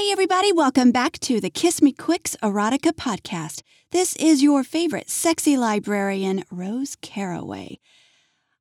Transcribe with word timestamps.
Hey, 0.00 0.12
everybody, 0.12 0.50
welcome 0.50 0.92
back 0.92 1.18
to 1.18 1.42
the 1.42 1.50
Kiss 1.50 1.82
Me 1.82 1.92
Quicks 1.92 2.34
Erotica 2.42 2.90
podcast. 2.90 3.60
This 3.90 4.16
is 4.16 4.42
your 4.42 4.64
favorite 4.64 5.10
sexy 5.10 5.58
librarian, 5.58 6.42
Rose 6.50 6.96
Caraway. 7.02 7.78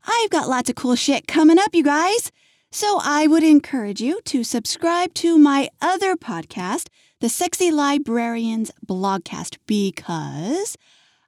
I've 0.05 0.29
got 0.31 0.49
lots 0.49 0.69
of 0.69 0.75
cool 0.75 0.95
shit 0.95 1.29
coming 1.29 1.57
up, 1.57 1.73
you 1.73 1.81
guys. 1.81 2.33
So 2.71 2.99
I 3.01 3.25
would 3.25 3.43
encourage 3.43 4.01
you 4.01 4.19
to 4.25 4.43
subscribe 4.43 5.13
to 5.13 5.37
my 5.37 5.69
other 5.81 6.17
podcast, 6.17 6.89
the 7.21 7.29
Sexy 7.29 7.71
Librarians 7.71 8.69
Blogcast, 8.85 9.59
because 9.65 10.75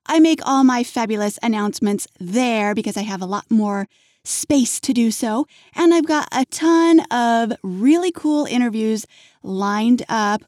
I 0.08 0.20
make 0.20 0.46
all 0.46 0.66
my 0.66 0.84
fabulous 0.84 1.40
announcements 1.42 2.06
there 2.20 2.76
because 2.76 2.98
I 2.98 3.04
have 3.04 3.22
a 3.22 3.26
lot 3.26 3.50
more 3.50 3.88
space 4.24 4.80
to 4.82 4.94
do 4.94 5.10
so. 5.10 5.48
And 5.74 5.94
I've 5.94 6.06
got 6.06 6.28
a 6.34 6.46
ton 6.46 7.00
of 7.12 7.54
really 7.64 8.12
cool 8.12 8.46
interviews 8.46 9.06
lined 9.44 10.04
up, 10.10 10.44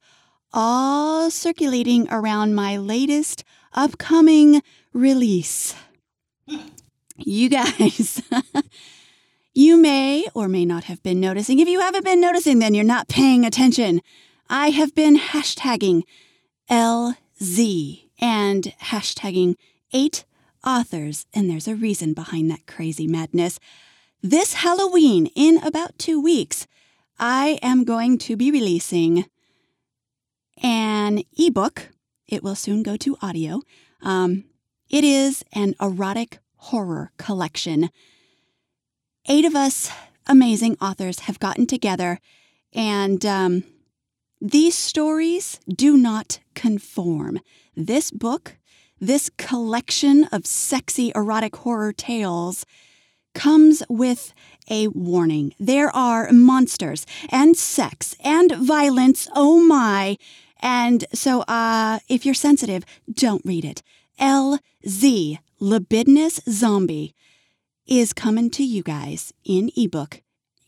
all 0.52 1.32
circulating 1.32 2.08
around 2.12 2.56
my 2.56 2.78
latest 2.78 3.44
upcoming 3.74 4.62
release. 4.94 5.76
You 7.18 7.50
guys, 7.50 8.22
you 9.54 9.78
may 9.78 10.26
or 10.34 10.48
may 10.48 10.66
not 10.66 10.86
have 10.86 11.02
been 11.04 11.20
noticing. 11.20 11.60
If 11.60 11.68
you 11.68 11.80
haven't 11.80 12.06
been 12.06 12.22
noticing, 12.22 12.60
then 12.60 12.74
you're 12.74 12.84
not 12.84 13.08
paying 13.08 13.46
attention. 13.46 14.02
I 14.50 14.70
have 14.70 14.94
been 14.94 15.18
hashtagging 15.18 16.04
LZ 16.70 18.10
and 18.20 18.64
hashtagging 18.82 19.56
eight 19.94 20.26
authors, 20.66 21.26
and 21.34 21.50
there's 21.50 21.68
a 21.68 21.76
reason 21.76 22.14
behind 22.14 22.50
that 22.50 22.66
crazy 22.66 23.08
madness. 23.08 23.60
This 24.22 24.54
Halloween, 24.54 25.28
in 25.36 25.58
about 25.64 25.98
two 25.98 26.22
weeks, 26.22 26.68
I 27.20 27.60
am 27.62 27.84
going 27.84 28.18
to 28.20 28.36
be 28.36 28.52
releasing 28.52 29.26
an 30.62 31.24
ebook. 31.38 31.90
It 32.28 32.44
will 32.44 32.56
soon 32.56 32.84
go 32.84 32.98
to 32.98 33.18
audio. 33.22 33.62
Um, 34.02 34.46
it 34.90 35.04
is 35.04 35.44
an 35.54 35.76
erotic 35.82 36.40
horror 36.56 37.12
collection. 37.18 37.90
Eight 39.28 39.46
of 39.46 39.56
us 39.56 39.92
amazing 40.28 40.78
authors 40.82 41.20
have 41.20 41.40
gotten 41.40 41.68
together, 41.68 42.20
and 42.74 43.26
um, 43.26 43.64
these 44.42 44.76
stories 44.76 45.60
do 45.68 45.98
not 45.98 46.40
conform. 46.56 47.40
This 47.76 48.12
book, 48.12 48.58
this 49.00 49.30
collection 49.38 50.26
of 50.32 50.46
sexy 50.46 51.12
erotic 51.16 51.56
horror 51.58 51.94
tales, 51.94 52.66
comes 53.34 53.84
with 53.90 54.34
a 54.70 54.88
warning. 54.88 55.54
There 55.60 55.94
are 55.96 56.32
monsters 56.32 57.06
and 57.30 57.56
sex 57.58 58.16
and 58.24 58.52
violence. 58.56 59.28
Oh 59.36 59.62
my. 59.62 60.18
And 60.62 61.06
so, 61.14 61.42
uh, 61.42 62.00
if 62.08 62.26
you're 62.26 62.34
sensitive, 62.34 62.86
don't 63.12 63.46
read 63.46 63.66
it. 63.66 63.84
LZ, 64.20 65.40
Libidinous 65.60 66.40
Zombie, 66.50 67.14
is 67.86 68.14
coming 68.14 68.50
to 68.52 68.64
you 68.64 68.82
guys 68.82 69.34
in 69.44 69.70
ebook 69.76 70.22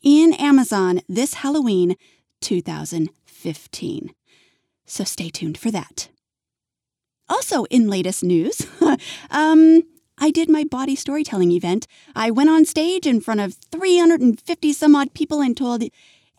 in 0.03 0.33
Amazon 0.33 1.01
this 1.09 1.35
Halloween 1.35 1.95
2015. 2.41 4.13
So 4.85 5.03
stay 5.03 5.29
tuned 5.29 5.57
for 5.57 5.71
that. 5.71 6.09
Also, 7.27 7.63
in 7.65 7.89
latest 7.89 8.23
news, 8.23 8.67
um, 9.31 9.81
I 10.17 10.31
did 10.31 10.49
my 10.49 10.63
Bawdy 10.63 10.95
storytelling 10.95 11.51
event. 11.51 11.87
I 12.15 12.31
went 12.31 12.49
on 12.49 12.65
stage 12.65 13.05
in 13.05 13.21
front 13.21 13.41
of 13.41 13.55
350 13.71 14.73
some 14.73 14.95
odd 14.95 15.13
people 15.13 15.41
and 15.41 15.55
told 15.55 15.83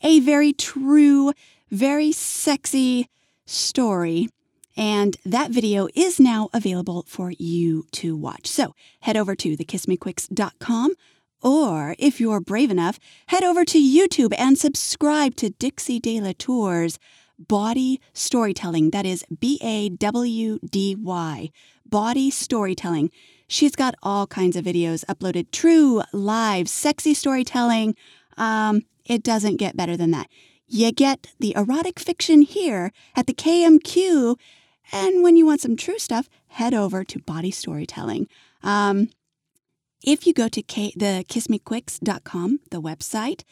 a 0.03 0.21
very 0.21 0.53
true, 0.53 1.33
very 1.71 2.13
sexy 2.13 3.09
story. 3.45 4.29
And 4.77 5.17
that 5.25 5.51
video 5.51 5.89
is 5.95 6.21
now 6.21 6.49
available 6.53 7.05
for 7.07 7.33
you 7.39 7.87
to 7.93 8.15
watch. 8.15 8.47
So 8.47 8.75
head 9.01 9.17
over 9.17 9.35
to 9.37 9.57
thekissmequicks.com 9.57 10.95
or 11.42 11.95
if 11.98 12.20
you're 12.20 12.41
brave 12.41 12.70
enough, 12.70 12.98
head 13.29 13.45
over 13.45 13.65
to 13.65 13.79
YouTube 13.79 14.35
and 14.39 14.59
subscribe 14.59 15.36
to 15.36 15.51
Dixie 15.51 16.01
De 16.01 16.20
La 16.20 16.33
Tour's 16.36 16.98
Bawdy 17.39 18.01
Storytelling. 18.13 18.91
That 18.91 19.07
is 19.07 19.24
B 19.39 19.58
A 19.63 19.89
W 19.89 20.58
D 20.61 20.95
Y. 20.95 21.51
Bawdy 21.85 22.30
Storytelling. 22.30 23.11
She's 23.48 23.77
got 23.77 23.95
all 24.02 24.27
kinds 24.27 24.57
of 24.57 24.64
videos 24.64 25.05
uploaded 25.05 25.51
true, 25.52 26.02
live, 26.13 26.69
sexy 26.69 27.14
storytelling. 27.14 27.95
Um, 28.36 28.83
it 29.05 29.23
doesn't 29.23 29.57
get 29.57 29.77
better 29.77 29.97
than 29.97 30.11
that. 30.11 30.29
You 30.67 30.91
get 30.91 31.29
the 31.39 31.55
erotic 31.57 32.01
fiction 32.01 32.42
here 32.42 32.92
at 33.14 33.27
the 33.27 33.35
KMQ. 33.35 34.36
And 34.92 35.23
when 35.23 35.36
you 35.36 35.47
want 35.47 35.61
some 35.61 35.77
true 35.77 35.98
stuff, 35.98 36.29
head 36.48 36.74
over 36.74 37.05
to 37.05 37.18
Bawdy 37.20 37.53
Storytelling. 37.53 38.29
Um, 38.63 39.11
if 40.03 40.27
you 40.27 40.33
go 40.33 40.48
to 40.48 40.63
K- 40.63 40.92
the 40.97 41.24
kissmequicks.com, 41.29 42.61
the 42.70 42.83
website, 42.83 43.42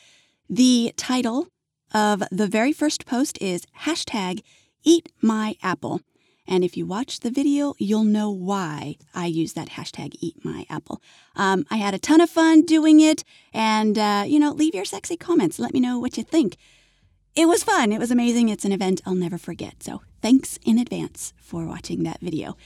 the 0.49 0.93
title 0.97 1.49
of 1.95 2.23
the 2.31 2.49
very 2.49 2.73
first 2.73 3.07
post 3.07 3.39
is 3.41 3.65
hashtag 3.81 4.43
eat 4.83 5.11
my 5.23 5.57
apple. 5.63 6.01
And 6.47 6.63
if 6.63 6.77
you 6.77 6.85
watch 6.85 7.21
the 7.21 7.31
video, 7.31 7.75
you'll 7.79 8.05
know 8.05 8.31
why 8.31 8.97
I 9.15 9.27
use 9.27 9.55
that 9.55 9.71
hashtag 9.71 10.15
eat 10.21 10.45
my 10.45 10.67
apple. 10.69 11.01
Um, 11.37 11.65
I 11.71 11.77
had 11.77 11.95
a 11.95 11.99
ton 11.99 12.21
of 12.21 12.29
fun 12.29 12.63
doing 12.63 13.01
it. 13.01 13.25
And, 13.55 13.99
uh, 13.99 14.25
you 14.27 14.39
know, 14.39 14.53
leave 14.53 14.75
your 14.75 14.85
sexy 14.85 15.17
comments. 15.17 15.59
Let 15.59 15.73
me 15.73 15.81
know 15.81 15.99
what 15.99 16.19
you 16.19 16.23
think. 16.23 16.59
It 17.35 17.49
was 17.49 17.65
fun. 17.65 17.93
It 17.93 17.99
was 17.99 18.11
amazing. 18.11 18.51
It's 18.51 18.67
an 18.67 18.73
event 18.73 19.01
I'll 19.07 19.15
never 19.15 19.39
forget. 19.39 19.83
So 19.83 20.03
thanks 20.21 20.59
in 20.65 20.79
advance 20.79 21.33
for 21.39 21.67
watching 21.67 22.03
that 22.03 22.21
video. 22.21 22.57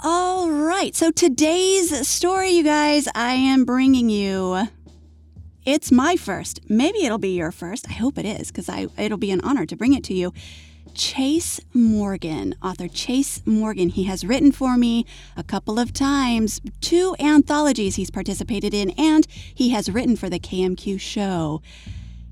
All 0.00 0.48
right. 0.50 0.94
So 0.94 1.10
today's 1.10 2.06
story, 2.06 2.50
you 2.50 2.62
guys, 2.62 3.08
I 3.14 3.34
am 3.34 3.64
bringing 3.64 4.08
you. 4.08 4.68
It's 5.64 5.92
my 5.92 6.16
first. 6.16 6.60
Maybe 6.68 7.04
it'll 7.04 7.18
be 7.18 7.36
your 7.36 7.52
first. 7.52 7.88
I 7.88 7.92
hope 7.92 8.18
it 8.18 8.24
is 8.24 8.48
because 8.48 8.68
I 8.68 8.86
it'll 8.96 9.18
be 9.18 9.30
an 9.30 9.40
honor 9.42 9.66
to 9.66 9.76
bring 9.76 9.94
it 9.94 10.04
to 10.04 10.14
you. 10.14 10.32
Chase 10.94 11.60
Morgan, 11.74 12.54
author 12.62 12.88
Chase 12.88 13.42
Morgan. 13.46 13.88
He 13.90 14.04
has 14.04 14.24
written 14.24 14.50
for 14.50 14.76
me 14.76 15.06
a 15.36 15.44
couple 15.44 15.78
of 15.78 15.92
times, 15.92 16.60
two 16.80 17.14
anthologies 17.20 17.96
he's 17.96 18.10
participated 18.10 18.74
in, 18.74 18.90
and 18.98 19.26
he 19.54 19.70
has 19.70 19.90
written 19.90 20.16
for 20.16 20.28
the 20.28 20.40
KMQ 20.40 20.98
show. 21.00 21.62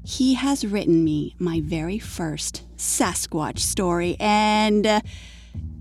He 0.04 0.34
has 0.34 0.66
written 0.66 1.04
me 1.04 1.34
my 1.38 1.60
very 1.60 1.98
first 1.98 2.62
Sasquatch 2.76 3.59
story, 3.59 4.16
and 4.19 4.86
uh, 4.86 5.00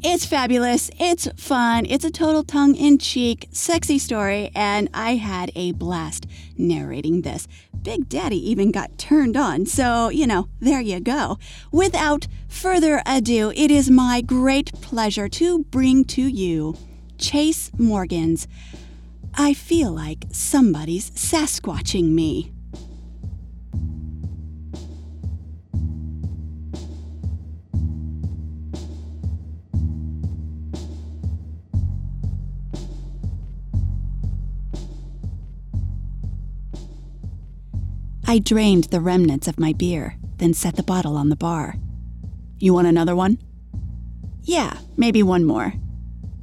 it's 0.08 0.26
fabulous. 0.26 0.92
It's 1.00 1.28
fun. 1.36 1.86
It's 1.88 2.06
a 2.06 2.12
total 2.12 2.44
tongue 2.44 2.76
in 2.76 3.00
cheek, 3.00 3.48
sexy 3.52 3.98
story, 3.98 4.52
and 4.54 4.88
I 4.94 5.16
had 5.16 5.52
a 5.56 5.72
blast 5.72 6.28
narrating 6.58 7.22
this. 7.24 7.48
Big 7.82 8.08
Daddy 8.08 8.38
even 8.50 8.72
got 8.72 8.98
turned 8.98 9.36
on, 9.36 9.66
so, 9.66 10.10
you 10.10 10.28
know, 10.28 10.48
there 10.60 10.82
you 10.82 11.00
go. 11.00 11.38
Without 11.72 12.28
further 12.48 13.02
ado, 13.06 13.52
it 13.56 13.72
is 13.72 13.90
my 13.90 14.22
great 14.22 14.72
pleasure 14.82 15.28
to 15.30 15.64
bring 15.66 16.06
to 16.06 16.22
you 16.22 16.78
Chase 17.18 17.72
Morgan's 17.78 18.48
I 19.34 19.54
Feel 19.54 19.92
Like 19.92 20.26
Somebody's 20.32 21.12
Sasquatching 21.12 22.12
Me. 22.12 22.55
I 38.28 38.40
drained 38.40 38.86
the 38.86 39.02
remnants 39.02 39.48
of 39.48 39.60
my 39.60 39.72
beer, 39.72 40.18
then 40.38 40.56
set 40.56 40.78
the 40.78 40.84
bottle 40.84 41.16
on 41.16 41.30
the 41.30 41.36
bar. 41.36 41.76
You 42.58 42.74
want 42.74 42.88
another 42.88 43.16
one? 43.16 43.38
Yeah, 44.42 44.80
maybe 44.98 45.22
one 45.22 45.46
more. 45.46 45.74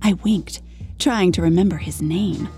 I 0.00 0.12
winked, 0.12 0.62
trying 1.00 1.32
to 1.32 1.42
remember 1.42 1.78
his 1.78 2.00
name. 2.00 2.48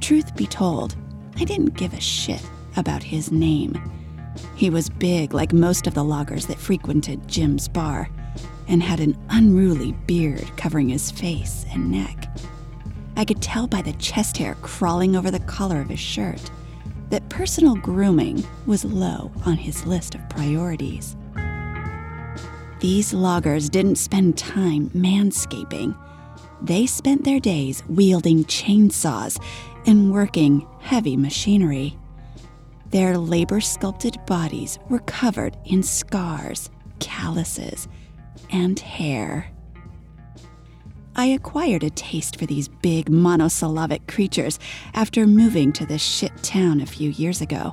Truth 0.00 0.34
be 0.34 0.48
told, 0.48 0.96
I 1.36 1.44
didn't 1.44 1.76
give 1.76 1.94
a 1.94 2.00
shit 2.00 2.42
about 2.76 3.04
his 3.04 3.30
name. 3.30 3.80
He 4.56 4.68
was 4.68 4.88
big 4.88 5.32
like 5.32 5.52
most 5.52 5.86
of 5.86 5.94
the 5.94 6.04
loggers 6.04 6.46
that 6.46 6.58
frequented 6.58 7.28
Jim's 7.28 7.68
bar, 7.68 8.10
and 8.66 8.82
had 8.82 8.98
an 8.98 9.16
unruly 9.28 9.92
beard 10.08 10.50
covering 10.56 10.88
his 10.88 11.12
face 11.12 11.64
and 11.70 11.92
neck. 11.92 12.36
I 13.16 13.24
could 13.24 13.40
tell 13.40 13.68
by 13.68 13.80
the 13.80 13.92
chest 13.92 14.38
hair 14.38 14.56
crawling 14.60 15.14
over 15.14 15.30
the 15.30 15.38
collar 15.40 15.80
of 15.80 15.88
his 15.88 16.00
shirt 16.00 16.50
that 17.10 17.28
personal 17.28 17.74
grooming 17.76 18.44
was 18.66 18.84
low 18.84 19.30
on 19.44 19.56
his 19.56 19.86
list 19.86 20.14
of 20.14 20.28
priorities. 20.28 21.16
These 22.80 23.14
loggers 23.14 23.68
didn't 23.68 23.96
spend 23.96 24.36
time 24.36 24.90
manscaping. 24.90 25.96
They 26.62 26.86
spent 26.86 27.24
their 27.24 27.40
days 27.40 27.82
wielding 27.88 28.44
chainsaws 28.44 29.42
and 29.86 30.12
working 30.12 30.66
heavy 30.80 31.16
machinery. 31.16 31.96
Their 32.90 33.16
labor 33.18 33.60
sculpted 33.60 34.18
bodies 34.26 34.78
were 34.88 35.00
covered 35.00 35.56
in 35.64 35.82
scars 35.82 36.70
calluses 36.98 37.88
and 38.50 38.78
hair. 38.78 39.50
I 41.18 41.24
acquired 41.24 41.82
a 41.82 41.88
taste 41.88 42.38
for 42.38 42.44
these 42.44 42.68
big 42.68 43.08
monosyllabic 43.08 44.06
creatures 44.06 44.58
after 44.92 45.26
moving 45.26 45.72
to 45.72 45.86
this 45.86 46.02
shit 46.02 46.30
town 46.42 46.82
a 46.82 46.86
few 46.86 47.08
years 47.08 47.40
ago. 47.40 47.72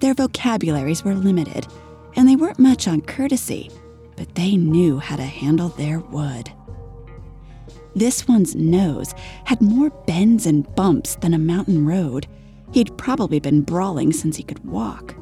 Their 0.00 0.14
vocabularies 0.14 1.04
were 1.04 1.14
limited, 1.14 1.66
and 2.16 2.26
they 2.26 2.36
weren't 2.36 2.58
much 2.58 2.88
on 2.88 3.02
courtesy, 3.02 3.70
but 4.16 4.34
they 4.34 4.56
knew 4.56 4.98
how 4.98 5.16
to 5.16 5.24
handle 5.24 5.68
their 5.68 6.00
wood. 6.00 6.50
This 7.94 8.26
one's 8.26 8.56
nose 8.56 9.14
had 9.44 9.60
more 9.60 9.90
bends 9.90 10.46
and 10.46 10.74
bumps 10.74 11.16
than 11.16 11.34
a 11.34 11.38
mountain 11.38 11.84
road. 11.84 12.26
He'd 12.72 12.96
probably 12.96 13.40
been 13.40 13.60
brawling 13.60 14.10
since 14.10 14.38
he 14.38 14.42
could 14.42 14.64
walk. 14.64 15.14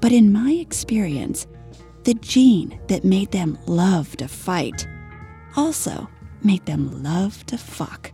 But 0.00 0.12
in 0.12 0.32
my 0.32 0.50
experience, 0.50 1.46
the 2.04 2.14
gene 2.14 2.78
that 2.88 3.04
made 3.04 3.30
them 3.30 3.56
love 3.66 4.18
to 4.18 4.28
fight 4.28 4.86
also 5.56 6.08
made 6.44 6.66
them 6.66 7.02
love 7.02 7.44
to 7.46 7.58
fuck. 7.58 8.12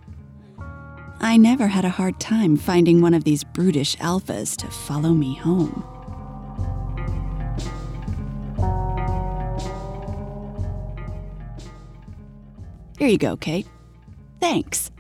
I 1.21 1.37
never 1.37 1.67
had 1.67 1.85
a 1.85 1.91
hard 1.91 2.21
time 2.21 2.57
finding 2.57 3.01
one 3.01 3.15
of 3.15 3.25
these 3.25 3.43
brutish 3.43 3.97
alphas 3.97 4.57
to 4.59 4.69
follow 4.69 5.11
me 5.11 5.35
home. 5.35 5.85
Here 12.99 13.09
you 13.09 13.19
go, 13.19 13.37
Kate. 13.37 13.67
Thanks. 14.41 14.91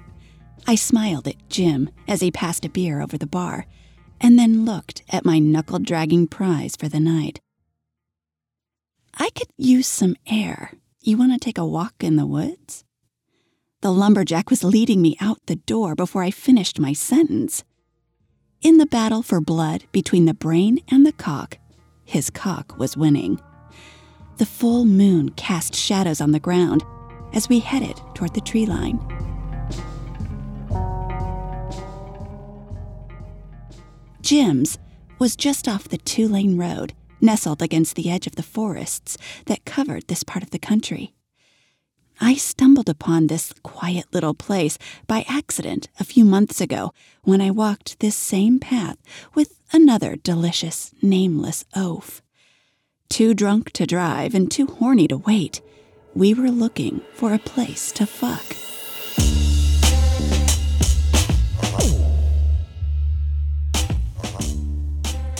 I 0.66 0.75
smiled 0.75 1.26
at 1.26 1.48
Jim 1.48 1.90
as 2.06 2.20
he 2.20 2.30
passed 2.30 2.64
a 2.64 2.69
beer 2.69 3.00
over 3.00 3.16
the 3.16 3.26
bar, 3.26 3.66
and 4.20 4.38
then 4.38 4.64
looked 4.64 5.02
at 5.10 5.25
my 5.25 5.38
knuckle 5.38 5.78
dragging 5.78 6.26
prize 6.26 6.76
for 6.76 6.88
the 6.88 7.00
night. 7.00 7.40
I 9.14 9.30
could 9.30 9.48
use 9.56 9.86
some 9.86 10.16
air. 10.26 10.72
You 11.00 11.16
want 11.16 11.32
to 11.32 11.38
take 11.38 11.58
a 11.58 11.66
walk 11.66 11.94
in 12.00 12.16
the 12.16 12.26
woods? 12.26 12.84
The 13.80 13.92
lumberjack 13.92 14.50
was 14.50 14.64
leading 14.64 15.00
me 15.00 15.16
out 15.20 15.38
the 15.46 15.54
door 15.54 15.94
before 15.94 16.25
I 16.25 16.32
finished 16.32 16.80
my 16.80 16.92
sentence. 16.92 17.62
In 18.60 18.78
the 18.78 18.86
battle 18.86 19.22
for 19.22 19.40
blood 19.40 19.84
between 19.92 20.25
the 20.25 20.34
brain 20.34 20.80
and 20.88 21.06
the 21.06 21.12
cock, 21.12 21.58
his 22.04 22.28
cock 22.28 22.76
was 22.76 22.96
winning. 22.96 23.40
The 24.38 24.46
full 24.46 24.84
moon 24.84 25.28
cast 25.30 25.76
shadows 25.76 26.20
on 26.20 26.32
the 26.32 26.40
ground 26.40 26.82
as 27.32 27.48
we 27.48 27.60
headed 27.60 28.00
toward 28.14 28.34
the 28.34 28.40
tree 28.40 28.66
line. 28.66 28.98
Jim's 34.20 34.76
was 35.20 35.36
just 35.36 35.69
off 35.69 35.88
the 35.88 35.98
two 35.98 36.26
lane 36.26 36.58
road, 36.58 36.94
nestled 37.20 37.62
against 37.62 37.94
the 37.94 38.10
edge 38.10 38.26
of 38.26 38.34
the 38.34 38.42
forests 38.42 39.16
that 39.46 39.64
covered 39.64 40.08
this 40.08 40.25
part 40.25 40.42
of 40.42 40.50
the 40.50 40.58
country. 40.58 41.14
I 42.20 42.35
stumbled 42.35 42.88
upon 42.88 43.29
this 43.29 43.53
quiet 43.62 44.06
little 44.12 44.35
place 44.35 44.76
by 45.06 45.25
accident 45.29 45.88
a 46.00 46.05
few 46.05 46.25
months 46.25 46.61
ago 46.61 46.93
when 47.23 47.41
I 47.41 47.53
walked 47.53 48.00
this 48.00 48.17
same 48.17 48.59
path 48.59 48.99
with 49.35 49.61
another 49.73 50.17
delicious, 50.17 50.93
nameless 51.00 51.65
oaf. 51.76 52.20
Too 53.09 53.35
drunk 53.35 53.70
to 53.73 53.87
drive 53.87 54.35
and 54.35 54.50
too 54.50 54.67
horny 54.67 55.06
to 55.09 55.17
wait, 55.17 55.61
we 56.12 56.35
were 56.35 56.50
looking 56.50 57.03
for 57.15 57.32
a 57.32 57.38
place 57.38 57.93
to 57.93 58.05
fuck. 58.05 58.44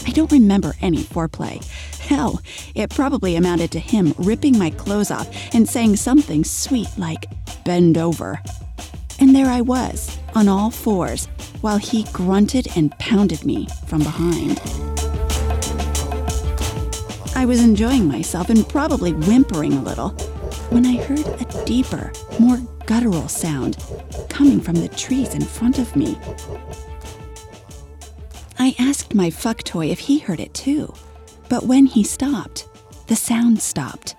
I 0.07 0.11
don't 0.13 0.31
remember 0.33 0.75
any 0.81 1.03
foreplay. 1.03 1.61
Hell, 2.09 2.41
it 2.75 2.89
probably 2.89 3.37
amounted 3.37 3.71
to 3.73 3.79
him 3.79 4.15
ripping 4.17 4.57
my 4.57 4.71
clothes 4.71 5.11
off 5.11 5.29
and 5.55 5.69
saying 5.69 5.97
something 5.97 6.43
sweet 6.43 6.89
like, 6.97 7.27
bend 7.67 7.99
over. 7.99 8.41
And 9.21 9.37
there 9.37 9.49
I 9.49 9.61
was, 9.61 10.19
on 10.35 10.49
all 10.49 10.71
fours, 10.71 11.27
while 11.61 11.77
he 11.77 12.05
grunted 12.15 12.67
and 12.75 12.99
pounded 12.99 13.45
me 13.45 13.69
from 13.87 13.99
behind. 13.99 14.59
I 17.37 17.45
was 17.45 17.63
enjoying 17.63 18.09
myself 18.09 18.49
and 18.49 18.67
probably 18.67 19.13
whimpering 19.13 19.75
a 19.75 19.83
little 19.83 20.09
when 20.71 20.87
I 20.87 20.97
heard 21.03 21.27
a 21.27 21.65
deeper, 21.67 22.11
more 22.41 22.57
guttural 22.87 23.29
sound 23.29 23.77
coming 24.31 24.63
from 24.63 24.77
the 24.77 24.89
trees 24.89 25.35
in 25.35 25.43
front 25.43 25.79
of 25.79 25.95
me. 25.95 26.19
I 28.59 28.75
asked 28.79 29.15
my 29.15 29.29
fuck 29.29 29.63
toy 29.63 29.91
if 29.91 29.99
he 29.99 30.21
heard 30.21 30.41
it 30.41 30.55
too. 30.55 30.95
But 31.49 31.65
when 31.65 31.87
he 31.87 32.03
stopped, 32.03 32.69
the 33.07 33.17
sound 33.17 33.61
stopped. 33.61 34.17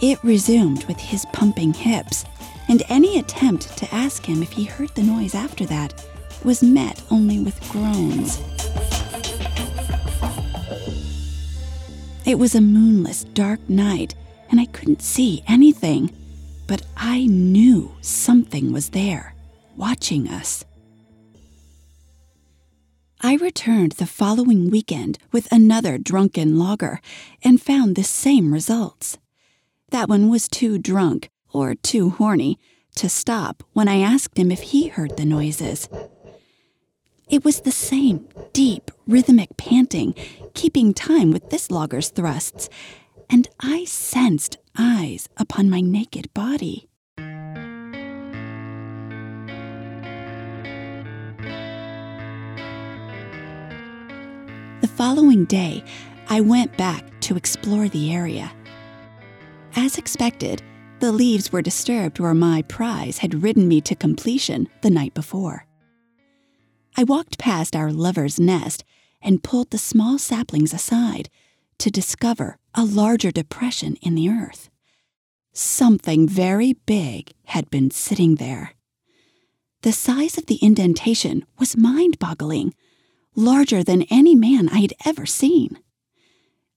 It 0.00 0.22
resumed 0.24 0.84
with 0.84 0.98
his 0.98 1.26
pumping 1.26 1.74
hips, 1.74 2.24
and 2.68 2.82
any 2.88 3.18
attempt 3.18 3.76
to 3.78 3.94
ask 3.94 4.24
him 4.24 4.42
if 4.42 4.52
he 4.52 4.64
heard 4.64 4.94
the 4.94 5.02
noise 5.02 5.34
after 5.34 5.66
that 5.66 6.06
was 6.44 6.62
met 6.62 7.02
only 7.10 7.40
with 7.40 7.60
groans. 7.68 8.40
It 12.24 12.38
was 12.38 12.54
a 12.54 12.60
moonless, 12.60 13.24
dark 13.24 13.60
night, 13.68 14.14
and 14.50 14.60
I 14.60 14.66
couldn't 14.66 15.02
see 15.02 15.42
anything, 15.48 16.10
but 16.66 16.82
I 16.96 17.26
knew 17.26 17.92
something 18.00 18.72
was 18.72 18.90
there, 18.90 19.34
watching 19.76 20.28
us. 20.28 20.64
I 23.22 23.34
returned 23.36 23.92
the 23.92 24.06
following 24.06 24.70
weekend 24.70 25.18
with 25.30 25.46
another 25.52 25.98
drunken 25.98 26.58
logger 26.58 27.02
and 27.44 27.60
found 27.60 27.94
the 27.94 28.02
same 28.02 28.50
results. 28.50 29.18
That 29.90 30.08
one 30.08 30.30
was 30.30 30.48
too 30.48 30.78
drunk, 30.78 31.28
or 31.52 31.74
too 31.74 32.10
horny, 32.10 32.58
to 32.94 33.10
stop 33.10 33.62
when 33.74 33.88
I 33.88 34.00
asked 34.00 34.38
him 34.38 34.50
if 34.50 34.62
he 34.62 34.88
heard 34.88 35.18
the 35.18 35.26
noises. 35.26 35.86
It 37.28 37.44
was 37.44 37.60
the 37.60 37.72
same 37.72 38.26
deep, 38.54 38.90
rhythmic 39.06 39.54
panting, 39.58 40.14
keeping 40.54 40.94
time 40.94 41.30
with 41.30 41.50
this 41.50 41.70
logger's 41.70 42.08
thrusts, 42.08 42.70
and 43.28 43.48
I 43.60 43.84
sensed 43.84 44.56
eyes 44.78 45.28
upon 45.36 45.68
my 45.68 45.82
naked 45.82 46.32
body. 46.32 46.89
Following 55.00 55.46
day, 55.46 55.82
I 56.28 56.42
went 56.42 56.76
back 56.76 57.06
to 57.20 57.34
explore 57.34 57.88
the 57.88 58.12
area. 58.12 58.52
As 59.74 59.96
expected, 59.96 60.62
the 60.98 61.10
leaves 61.10 61.50
were 61.50 61.62
disturbed 61.62 62.20
where 62.20 62.34
my 62.34 62.60
prize 62.60 63.16
had 63.16 63.42
ridden 63.42 63.66
me 63.66 63.80
to 63.80 63.94
completion 63.94 64.68
the 64.82 64.90
night 64.90 65.14
before. 65.14 65.64
I 66.98 67.04
walked 67.04 67.38
past 67.38 67.74
our 67.74 67.90
lover's 67.90 68.38
nest 68.38 68.84
and 69.22 69.42
pulled 69.42 69.70
the 69.70 69.78
small 69.78 70.18
saplings 70.18 70.74
aside 70.74 71.30
to 71.78 71.90
discover 71.90 72.58
a 72.74 72.84
larger 72.84 73.30
depression 73.30 73.96
in 74.02 74.14
the 74.14 74.28
earth. 74.28 74.68
Something 75.54 76.28
very 76.28 76.74
big 76.74 77.32
had 77.44 77.70
been 77.70 77.90
sitting 77.90 78.34
there. 78.34 78.74
The 79.80 79.92
size 79.92 80.36
of 80.36 80.44
the 80.44 80.58
indentation 80.60 81.46
was 81.58 81.74
mind 81.74 82.18
boggling 82.18 82.74
larger 83.34 83.82
than 83.82 84.02
any 84.10 84.34
man 84.34 84.68
I 84.68 84.80
had 84.80 84.94
ever 85.04 85.26
seen. 85.26 85.78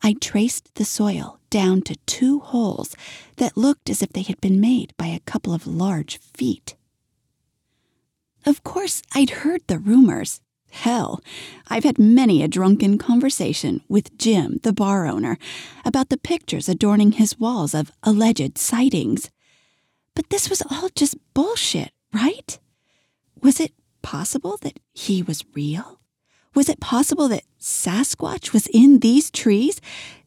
I 0.01 0.15
traced 0.19 0.75
the 0.75 0.85
soil 0.85 1.39
down 1.49 1.81
to 1.83 1.95
two 2.05 2.39
holes 2.39 2.95
that 3.37 3.55
looked 3.55 3.89
as 3.89 4.01
if 4.01 4.09
they 4.09 4.21
had 4.21 4.41
been 4.41 4.59
made 4.59 4.93
by 4.97 5.07
a 5.07 5.21
couple 5.21 5.53
of 5.53 5.65
large 5.65 6.17
feet. 6.19 6.75
Of 8.45 8.63
course, 8.63 9.01
I'd 9.13 9.29
heard 9.29 9.61
the 9.67 9.79
rumors. 9.79 10.41
Hell, 10.71 11.21
I've 11.69 11.83
had 11.83 11.99
many 11.99 12.43
a 12.43 12.47
drunken 12.47 12.97
conversation 12.97 13.81
with 13.87 14.17
Jim, 14.17 14.59
the 14.63 14.73
bar 14.73 15.05
owner, 15.07 15.37
about 15.85 16.09
the 16.09 16.17
pictures 16.17 16.67
adorning 16.67 17.13
his 17.13 17.39
walls 17.39 17.73
of 17.73 17.91
alleged 18.01 18.57
sightings. 18.57 19.29
But 20.15 20.29
this 20.29 20.49
was 20.49 20.63
all 20.69 20.89
just 20.95 21.15
bullshit, 21.33 21.91
right? 22.11 22.59
Was 23.41 23.59
it 23.59 23.71
possible 24.01 24.57
that 24.61 24.79
he 24.93 25.21
was 25.21 25.45
real? 25.53 25.99
Was 26.53 26.69
it 26.69 26.79
possible 26.79 27.27
that 27.29 27.43
Sasquatch 27.59 28.53
was 28.53 28.67
in 28.67 28.99
these 28.99 29.31
trees? 29.31 29.81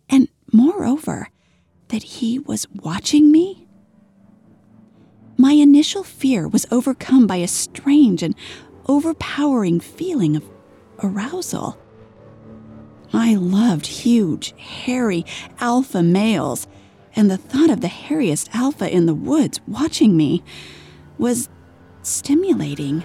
And 0.09 0.29
moreover, 0.53 1.29
that 1.89 2.03
he 2.03 2.39
was 2.39 2.67
watching 2.71 3.31
me? 3.31 3.67
My 5.37 5.53
initial 5.53 6.03
fear 6.03 6.49
was 6.49 6.67
overcome 6.71 7.27
by 7.27 7.37
a 7.37 7.49
strange 7.49 8.23
and 8.23 8.35
overpowering 8.89 9.81
feeling 9.81 10.37
of 10.37 10.45
arousal. 11.03 11.79
I 13.13 13.35
loved 13.35 13.87
huge, 13.87 14.55
hairy 14.59 15.25
alpha 15.61 16.03
males, 16.03 16.67
and 17.15 17.31
the 17.31 17.37
thought 17.37 17.71
of 17.71 17.81
the 17.81 17.89
hairiest 17.89 18.49
alpha 18.55 18.91
in 18.91 19.07
the 19.07 19.15
woods 19.15 19.61
watching 19.67 20.17
me 20.17 20.43
was 21.19 21.49
stimulating. 22.03 23.05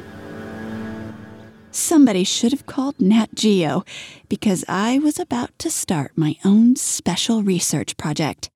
Somebody 1.72 2.26
should 2.26 2.52
have 2.52 2.66
called 2.66 3.00
Nat 3.00 3.34
Geo 3.34 3.86
because 4.28 4.66
I 4.68 5.00
was 5.00 5.20
about 5.20 5.58
to 5.60 5.70
start 5.70 6.12
my 6.18 6.36
own 6.44 6.76
special 6.76 7.44
research 7.44 7.96
project. 7.96 8.50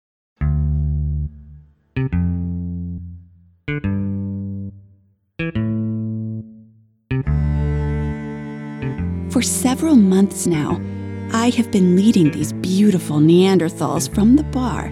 For 9.31 9.41
several 9.41 9.95
months 9.95 10.45
now, 10.45 10.81
I 11.31 11.49
have 11.51 11.71
been 11.71 11.95
leading 11.95 12.31
these 12.31 12.53
beautiful 12.53 13.17
Neanderthals 13.17 14.13
from 14.13 14.35
the 14.35 14.43
bar 14.43 14.89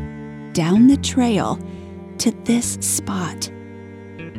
down 0.53 0.87
the 0.87 0.97
trail 0.97 1.59
to 2.19 2.31
this 2.45 2.73
spot. 2.79 3.49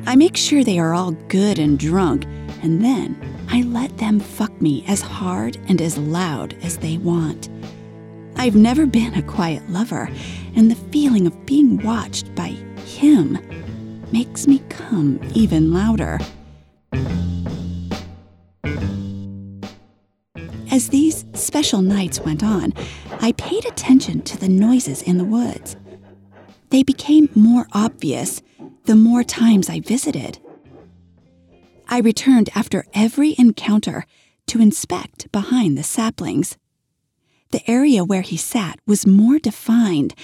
I 0.06 0.16
make 0.16 0.36
sure 0.36 0.64
they 0.64 0.78
are 0.78 0.94
all 0.94 1.12
good 1.28 1.58
and 1.58 1.78
drunk 1.78 2.26
and 2.64 2.82
then 2.82 3.14
I 3.50 3.60
let 3.60 3.98
them 3.98 4.18
fuck 4.18 4.58
me 4.60 4.84
as 4.88 5.02
hard 5.02 5.58
and 5.68 5.82
as 5.82 5.98
loud 5.98 6.56
as 6.62 6.78
they 6.78 6.96
want. 6.96 7.50
I've 8.36 8.56
never 8.56 8.86
been 8.86 9.12
a 9.14 9.22
quiet 9.22 9.68
lover, 9.70 10.10
and 10.56 10.70
the 10.70 10.88
feeling 10.90 11.26
of 11.26 11.46
being 11.46 11.76
watched 11.82 12.34
by 12.34 12.48
him 12.86 13.38
makes 14.10 14.46
me 14.46 14.60
come 14.70 15.20
even 15.34 15.74
louder. 15.74 16.18
As 20.72 20.88
these 20.88 21.26
special 21.34 21.82
nights 21.82 22.20
went 22.20 22.42
on, 22.42 22.72
I 23.20 23.32
paid 23.32 23.66
attention 23.66 24.22
to 24.22 24.38
the 24.38 24.48
noises 24.48 25.02
in 25.02 25.18
the 25.18 25.24
woods. 25.24 25.76
They 26.70 26.82
became 26.82 27.28
more 27.34 27.66
obvious 27.72 28.40
the 28.86 28.96
more 28.96 29.22
times 29.22 29.68
I 29.68 29.80
visited. 29.80 30.38
I 31.88 31.98
returned 31.98 32.50
after 32.54 32.84
every 32.94 33.34
encounter 33.38 34.06
to 34.46 34.60
inspect 34.60 35.30
behind 35.32 35.76
the 35.76 35.82
saplings. 35.82 36.56
The 37.50 37.68
area 37.70 38.04
where 38.04 38.22
he 38.22 38.36
sat 38.36 38.78
was 38.86 39.06
more 39.06 39.38
defined, 39.38 40.14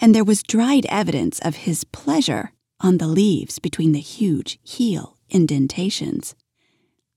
and 0.00 0.14
there 0.14 0.24
was 0.24 0.42
dried 0.42 0.86
evidence 0.86 1.38
of 1.40 1.56
his 1.56 1.84
pleasure 1.84 2.52
on 2.80 2.98
the 2.98 3.06
leaves 3.08 3.58
between 3.58 3.92
the 3.92 4.00
huge 4.00 4.58
heel 4.62 5.16
indentations. 5.28 6.34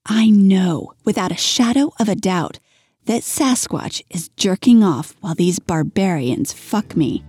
I 0.05 0.29
know 0.29 0.93
without 1.05 1.31
a 1.31 1.37
shadow 1.37 1.93
of 1.99 2.09
a 2.09 2.15
doubt 2.15 2.59
that 3.05 3.21
Sasquatch 3.21 4.01
is 4.09 4.29
jerking 4.35 4.83
off 4.83 5.15
while 5.21 5.35
these 5.35 5.59
barbarians 5.59 6.51
fuck 6.51 6.95
me. 6.95 7.23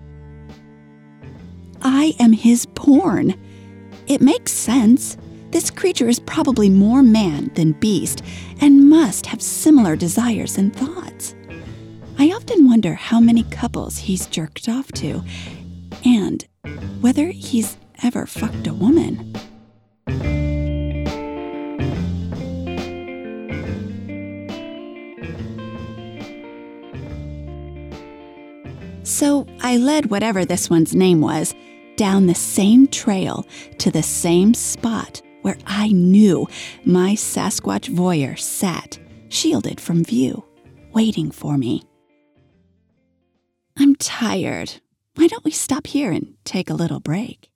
I 1.83 2.15
am 2.19 2.33
his 2.33 2.67
porn. 2.75 3.35
It 4.07 4.21
makes 4.21 4.53
sense. 4.53 5.17
This 5.55 5.71
creature 5.71 6.09
is 6.09 6.19
probably 6.19 6.69
more 6.69 7.05
man 7.05 7.53
than 7.55 7.79
beast 7.79 8.25
and 8.61 8.91
must 8.91 9.27
have 9.27 9.41
similar 9.41 9.95
desires 9.95 10.59
and 10.59 10.75
thoughts. 10.75 11.37
I 12.19 12.33
often 12.33 12.67
wonder 12.67 12.95
how 12.95 13.21
many 13.21 13.45
couples 13.45 13.99
he's 13.99 14.27
jerked 14.27 14.69
off 14.69 14.91
to 14.95 15.23
and 16.05 16.45
whether 17.01 17.29
he's 17.29 17.77
ever 18.03 18.27
fucked 18.27 18.67
a 18.67 18.75
woman. 18.75 19.33
So 29.05 29.47
I 29.61 29.77
led 29.77 30.11
whatever 30.11 30.45
this 30.45 30.69
one's 30.69 30.97
name 30.97 31.21
was 31.21 31.55
down 31.95 32.27
the 32.27 32.35
same 32.35 32.89
trail 32.89 33.47
to 33.79 33.93
the 33.93 34.03
same 34.03 34.53
spot 34.53 35.23
where 35.45 35.59
I 35.67 35.89
knew 35.89 36.49
my 36.87 37.11
Sasquatch 37.15 37.95
voyeur 37.95 38.39
sat, 38.39 38.99
shielded 39.29 39.79
from 39.79 40.03
view, 40.03 40.43
waiting 40.95 41.31
for 41.31 41.59
me. 41.59 41.83
I'm 43.77 43.95
tired. 43.97 44.81
Why 45.17 45.27
don't 45.27 45.45
we 45.45 45.51
stop 45.51 45.87
here 45.87 46.11
and 46.11 46.33
take 46.45 46.71
a 46.71 46.75
little 46.75 46.99
break? 46.99 47.51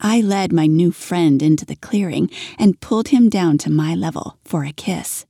I 0.00 0.20
led 0.20 0.52
my 0.52 0.66
new 0.66 0.90
friend 0.90 1.40
into 1.40 1.64
the 1.64 1.76
clearing 1.76 2.30
and 2.58 2.80
pulled 2.80 3.08
him 3.08 3.28
down 3.28 3.58
to 3.58 3.70
my 3.70 3.94
level 3.94 4.36
for 4.44 4.64
a 4.64 4.72
kiss. 4.72 5.24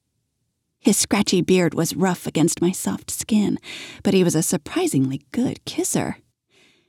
His 0.79 0.97
scratchy 0.97 1.43
beard 1.43 1.75
was 1.75 1.95
rough 1.95 2.27
against 2.27 2.63
my 2.63 2.73
soft 2.73 3.11
skin, 3.11 3.59
but 4.03 4.15
he 4.15 4.25
was 4.25 4.35
a 4.35 4.43
surprisingly 4.43 5.21
good 5.33 5.63
kisser. 5.67 6.17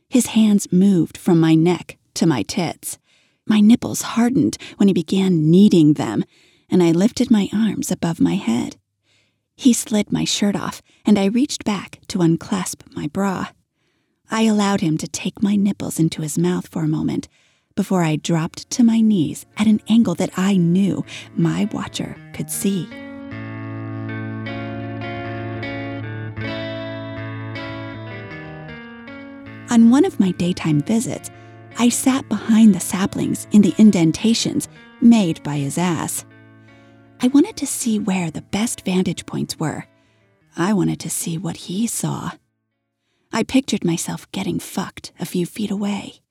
His 0.07 0.27
hands 0.27 0.71
moved 0.71 1.17
from 1.17 1.37
my 1.37 1.53
neck 1.53 1.97
to 2.13 2.25
my 2.25 2.43
tits. 2.43 2.97
My 3.47 3.59
nipples 3.59 4.01
hardened 4.01 4.57
when 4.77 4.87
he 4.87 4.93
began 4.93 5.49
kneading 5.49 5.93
them, 5.93 6.23
and 6.69 6.81
I 6.81 6.91
lifted 6.91 7.31
my 7.31 7.49
arms 7.53 7.91
above 7.91 8.19
my 8.19 8.35
head. 8.35 8.77
He 9.55 9.73
slid 9.73 10.11
my 10.11 10.25
shirt 10.25 10.55
off, 10.55 10.81
and 11.05 11.19
I 11.19 11.25
reached 11.25 11.63
back 11.63 11.99
to 12.07 12.21
unclasp 12.21 12.83
my 12.95 13.07
bra. 13.07 13.47
I 14.29 14.43
allowed 14.43 14.81
him 14.81 14.97
to 14.99 15.07
take 15.07 15.43
my 15.43 15.55
nipples 15.55 15.99
into 15.99 16.21
his 16.21 16.37
mouth 16.37 16.67
for 16.67 16.83
a 16.83 16.87
moment 16.87 17.27
before 17.75 18.03
I 18.03 18.15
dropped 18.15 18.69
to 18.71 18.83
my 18.83 19.01
knees 19.01 19.45
at 19.57 19.67
an 19.67 19.81
angle 19.89 20.15
that 20.15 20.31
I 20.37 20.57
knew 20.57 21.05
my 21.35 21.67
watcher 21.71 22.15
could 22.33 22.49
see. 22.49 22.87
On 29.69 29.89
one 29.89 30.05
of 30.05 30.19
my 30.19 30.31
daytime 30.31 30.81
visits, 30.81 31.29
I 31.77 31.89
sat 31.89 32.27
behind 32.29 32.75
the 32.75 32.79
saplings 32.79 33.47
in 33.51 33.61
the 33.61 33.73
indentations 33.77 34.67
made 35.01 35.41
by 35.43 35.57
his 35.57 35.77
ass. 35.77 36.25
I 37.21 37.27
wanted 37.27 37.55
to 37.57 37.67
see 37.67 37.99
where 37.99 38.31
the 38.31 38.41
best 38.41 38.85
vantage 38.85 39.25
points 39.25 39.59
were. 39.59 39.85
I 40.55 40.73
wanted 40.73 40.99
to 41.01 41.09
see 41.09 41.37
what 41.37 41.57
he 41.57 41.87
saw. 41.87 42.31
I 43.31 43.43
pictured 43.43 43.85
myself 43.85 44.31
getting 44.31 44.59
fucked 44.59 45.11
a 45.19 45.25
few 45.25 45.45
feet 45.45 45.71
away. 45.71 46.21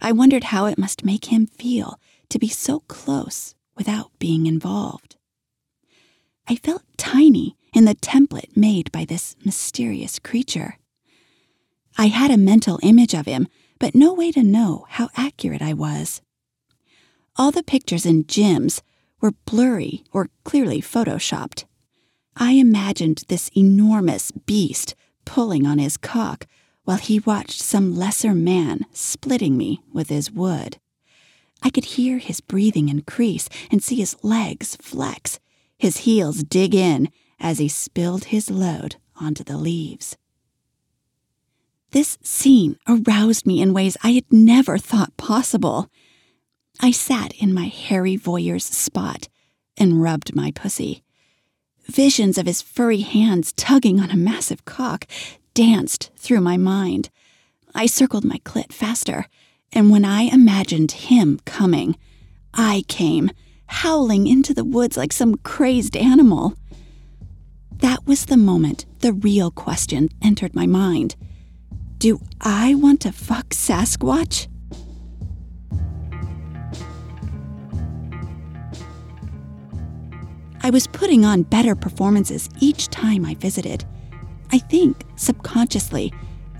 I 0.00 0.12
wondered 0.12 0.44
how 0.44 0.66
it 0.66 0.78
must 0.78 1.04
make 1.04 1.26
him 1.26 1.46
feel 1.46 2.00
to 2.30 2.38
be 2.38 2.48
so 2.48 2.80
close 2.80 3.54
without 3.76 4.10
being 4.18 4.46
involved. 4.46 5.16
I 6.48 6.56
felt 6.56 6.82
tiny 6.96 7.56
in 7.74 7.84
the 7.84 7.94
template 7.94 8.56
made 8.56 8.90
by 8.92 9.04
this 9.04 9.36
mysterious 9.44 10.18
creature. 10.18 10.78
I 11.98 12.06
had 12.06 12.30
a 12.30 12.36
mental 12.36 12.78
image 12.82 13.14
of 13.14 13.26
him, 13.26 13.48
but 13.78 13.94
no 13.94 14.12
way 14.12 14.32
to 14.32 14.42
know 14.42 14.86
how 14.90 15.08
accurate 15.16 15.62
I 15.62 15.72
was. 15.72 16.22
All 17.36 17.50
the 17.50 17.62
pictures 17.62 18.06
in 18.06 18.26
Jim's 18.26 18.82
were 19.20 19.32
blurry 19.44 20.04
or 20.12 20.30
clearly 20.44 20.80
photoshopped. 20.80 21.64
I 22.36 22.52
imagined 22.52 23.24
this 23.28 23.50
enormous 23.56 24.30
beast 24.30 24.94
pulling 25.24 25.66
on 25.66 25.78
his 25.78 25.96
cock 25.96 26.46
while 26.84 26.98
he 26.98 27.18
watched 27.20 27.60
some 27.60 27.96
lesser 27.96 28.34
man 28.34 28.86
splitting 28.92 29.56
me 29.56 29.80
with 29.92 30.08
his 30.08 30.30
wood. 30.30 30.78
I 31.62 31.70
could 31.70 31.84
hear 31.84 32.18
his 32.18 32.40
breathing 32.40 32.88
increase 32.88 33.48
and 33.70 33.82
see 33.82 33.96
his 33.96 34.16
legs 34.22 34.76
flex, 34.80 35.40
his 35.78 35.98
heels 35.98 36.42
dig 36.44 36.74
in 36.74 37.10
as 37.40 37.58
he 37.58 37.68
spilled 37.68 38.26
his 38.26 38.50
load 38.50 38.96
onto 39.16 39.42
the 39.42 39.56
leaves. 39.56 40.16
This 41.96 42.18
scene 42.22 42.76
aroused 42.86 43.46
me 43.46 43.62
in 43.62 43.72
ways 43.72 43.96
I 44.02 44.10
had 44.10 44.30
never 44.30 44.76
thought 44.76 45.16
possible. 45.16 45.88
I 46.78 46.90
sat 46.90 47.32
in 47.36 47.54
my 47.54 47.68
hairy 47.68 48.18
voyeur's 48.18 48.66
spot 48.66 49.28
and 49.78 50.02
rubbed 50.02 50.36
my 50.36 50.50
pussy. 50.50 51.02
Visions 51.86 52.36
of 52.36 52.44
his 52.44 52.60
furry 52.60 53.00
hands 53.00 53.54
tugging 53.54 53.98
on 53.98 54.10
a 54.10 54.14
massive 54.14 54.66
cock 54.66 55.06
danced 55.54 56.10
through 56.16 56.42
my 56.42 56.58
mind. 56.58 57.08
I 57.74 57.86
circled 57.86 58.26
my 58.26 58.40
clit 58.44 58.74
faster, 58.74 59.24
and 59.72 59.90
when 59.90 60.04
I 60.04 60.24
imagined 60.24 60.92
him 60.92 61.40
coming, 61.46 61.96
I 62.52 62.84
came, 62.88 63.30
howling 63.68 64.26
into 64.26 64.52
the 64.52 64.64
woods 64.64 64.98
like 64.98 65.14
some 65.14 65.36
crazed 65.36 65.96
animal. 65.96 66.58
That 67.72 68.06
was 68.06 68.26
the 68.26 68.36
moment 68.36 68.84
the 68.98 69.14
real 69.14 69.50
question 69.50 70.10
entered 70.20 70.54
my 70.54 70.66
mind 70.66 71.16
Do 71.98 72.20
I 72.42 72.74
want 72.74 73.00
to 73.02 73.12
fuck 73.12 73.48
Sasquatch? 73.50 74.48
I 80.62 80.70
was 80.70 80.86
putting 80.88 81.24
on 81.24 81.42
better 81.42 81.74
performances 81.74 82.50
each 82.60 82.88
time 82.88 83.24
I 83.24 83.34
visited. 83.34 83.84
I 84.52 84.58
think, 84.58 85.04
subconsciously, 85.16 86.12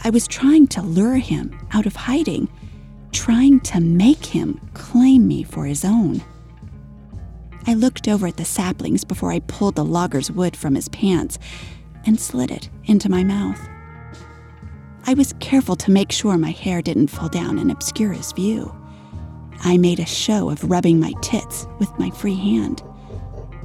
I 0.04 0.10
was 0.10 0.26
trying 0.26 0.68
to 0.68 0.80
lure 0.80 1.16
him 1.16 1.58
out 1.72 1.84
of 1.84 1.96
hiding, 1.96 2.48
trying 3.12 3.60
to 3.60 3.80
make 3.80 4.24
him 4.24 4.58
claim 4.72 5.28
me 5.28 5.42
for 5.42 5.66
his 5.66 5.84
own. 5.84 6.22
I 7.66 7.74
looked 7.74 8.08
over 8.08 8.26
at 8.26 8.38
the 8.38 8.44
saplings 8.44 9.04
before 9.04 9.32
I 9.32 9.40
pulled 9.40 9.74
the 9.74 9.84
logger's 9.84 10.30
wood 10.30 10.56
from 10.56 10.76
his 10.76 10.88
pants 10.88 11.38
and 12.06 12.18
slid 12.18 12.50
it 12.50 12.70
into 12.84 13.10
my 13.10 13.22
mouth. 13.22 13.60
I 15.08 15.14
was 15.14 15.34
careful 15.38 15.76
to 15.76 15.92
make 15.92 16.10
sure 16.10 16.36
my 16.36 16.50
hair 16.50 16.82
didn't 16.82 17.08
fall 17.08 17.28
down 17.28 17.60
and 17.60 17.70
obscure 17.70 18.12
his 18.12 18.32
view. 18.32 18.74
I 19.60 19.76
made 19.76 20.00
a 20.00 20.06
show 20.06 20.50
of 20.50 20.68
rubbing 20.68 20.98
my 20.98 21.12
tits 21.22 21.68
with 21.78 21.96
my 21.96 22.10
free 22.10 22.34
hand. 22.34 22.82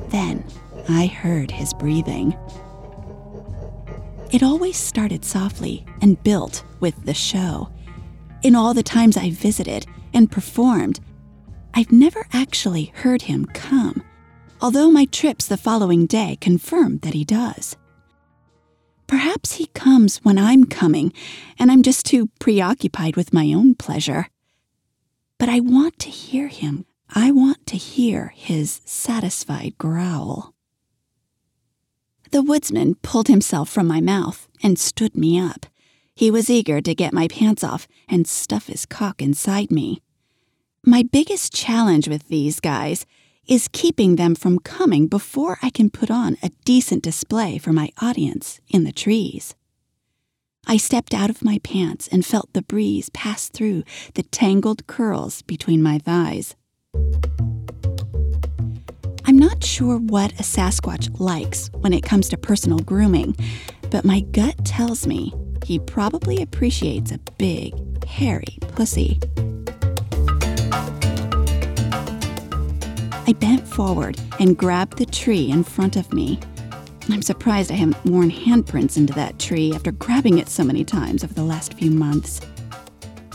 Then 0.10 0.46
I 0.88 1.08
heard 1.08 1.50
his 1.50 1.74
breathing. 1.74 2.38
It 4.32 4.44
always 4.44 4.78
started 4.78 5.26
softly 5.26 5.84
and 6.02 6.22
built 6.24 6.64
with 6.80 7.06
the 7.06 7.14
show. 7.16 7.70
In 8.44 8.56
all 8.56 8.76
the 8.76 8.84
times 8.84 9.18
I 9.18 9.32
visited 9.32 9.88
and 10.14 10.32
performed, 10.32 11.00
I've 11.74 11.92
never 11.92 12.28
actually 12.34 12.92
heard 12.96 13.24
him 13.24 13.46
come, 13.48 14.04
although 14.62 14.92
my 14.92 15.06
trips 15.06 15.48
the 15.48 15.58
following 15.58 16.06
day 16.06 16.38
confirmed 16.40 17.02
that 17.02 17.16
he 17.16 17.26
does. 17.26 17.78
Perhaps 19.12 19.56
he 19.56 19.66
comes 19.66 20.20
when 20.24 20.38
I'm 20.38 20.64
coming, 20.64 21.12
and 21.60 21.70
I'm 21.70 21.84
just 21.84 22.06
too 22.06 22.30
preoccupied 22.40 23.18
with 23.18 23.34
my 23.34 23.52
own 23.52 23.76
pleasure. 23.76 24.30
But 25.38 25.50
I 25.50 25.60
want 25.60 26.00
to 26.00 26.10
hear 26.10 26.48
him. 26.48 26.86
I 27.10 27.30
want 27.30 27.68
to 27.68 27.76
hear 27.76 28.32
his 28.34 28.80
satisfied 28.86 29.78
growl. 29.78 30.54
The 32.32 32.42
woodsman 32.42 32.96
pulled 33.04 33.28
himself 33.28 33.70
from 33.70 33.86
my 33.86 34.00
mouth 34.00 34.48
and 34.64 34.80
stood 34.80 35.18
me 35.18 35.38
up. 35.38 35.66
He 36.16 36.32
was 36.32 36.50
eager 36.50 36.80
to 36.80 36.96
get 36.96 37.12
my 37.12 37.28
pants 37.28 37.66
off 37.66 37.90
and 38.08 38.26
stuff 38.26 38.68
his 38.68 38.86
cock 38.86 39.22
inside 39.22 39.72
me. 39.72 40.02
My 40.86 41.04
biggest 41.04 41.54
challenge 41.54 42.08
with 42.08 42.30
these 42.30 42.62
guys 42.62 43.06
is 43.48 43.68
keeping 43.72 44.16
them 44.16 44.36
from 44.36 44.60
coming 44.60 45.08
before 45.08 45.58
I 45.62 45.70
can 45.70 45.90
put 45.90 46.12
on 46.12 46.38
a 46.44 46.52
decent 46.66 47.04
display 47.04 47.58
for 47.58 47.74
my 47.74 47.90
audience 48.02 48.60
in 48.70 48.84
the 48.84 48.92
trees. 48.92 49.56
I 50.68 50.78
stepped 50.78 51.14
out 51.14 51.30
of 51.30 51.44
my 51.44 51.60
pants 51.64 52.08
and 52.12 52.26
felt 52.26 52.54
the 52.54 52.62
breeze 52.62 53.10
pass 53.10 53.50
through 53.50 53.84
the 54.14 54.24
tangled 54.24 54.86
curls 54.88 55.42
between 55.42 55.82
my 55.82 55.98
thighs. 55.98 56.56
I'm 59.26 59.38
not 59.38 59.64
sure 59.64 59.98
what 59.98 60.34
a 60.34 60.44
Sasquatch 60.44 61.20
likes 61.20 61.70
when 61.80 61.94
it 61.94 62.04
comes 62.04 62.30
to 62.30 62.38
personal 62.38 62.80
grooming, 62.80 63.36
but 63.90 64.06
my 64.06 64.22
gut 64.22 64.64
tells 64.66 65.08
me 65.08 65.34
he 65.66 65.80
probably 65.80 66.42
appreciates 66.42 67.12
a 67.12 67.20
big, 67.38 67.74
hairy 68.06 68.58
pussy. 68.76 69.20
I 73.32 73.34
bent 73.34 73.66
forward 73.66 74.20
and 74.42 74.58
grabbed 74.58 74.98
the 74.98 75.06
tree 75.06 75.50
in 75.50 75.64
front 75.64 75.96
of 75.96 76.12
me. 76.12 76.38
I'm 77.10 77.22
surprised 77.22 77.72
I 77.72 77.76
haven't 77.76 78.04
worn 78.04 78.30
handprints 78.30 78.98
into 78.98 79.14
that 79.14 79.40
tree 79.40 79.74
after 79.74 79.94
grabbing 79.94 80.40
it 80.40 80.50
so 80.50 80.66
many 80.66 80.84
times 80.84 81.24
over 81.24 81.34
the 81.34 81.42
last 81.46 81.76
few 81.76 81.92
months. 81.92 82.42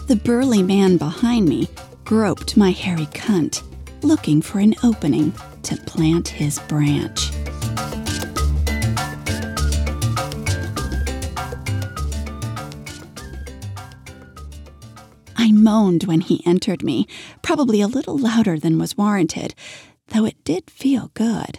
The 0.07 0.17
burly 0.17 0.63
man 0.63 0.99
behind 0.99 1.49
me 1.49 1.67
groped 2.05 2.59
my 2.59 2.73
hairy 2.73 3.07
cunt, 3.07 3.63
looking 4.03 4.43
for 4.43 4.59
an 4.59 4.75
opening 4.85 5.33
to 5.63 5.77
plant 5.77 6.29
his 6.29 6.59
branch. 6.69 7.31
Moaned 15.67 16.05
when 16.05 16.21
he 16.21 16.47
entered 16.47 16.85
me, 16.85 17.09
probably 17.43 17.81
a 17.81 17.89
little 17.89 18.17
louder 18.17 18.57
than 18.57 18.79
was 18.79 18.97
warranted, 18.97 19.53
though 20.13 20.25
it 20.25 20.45
did 20.45 20.71
feel 20.71 21.11
good. 21.15 21.59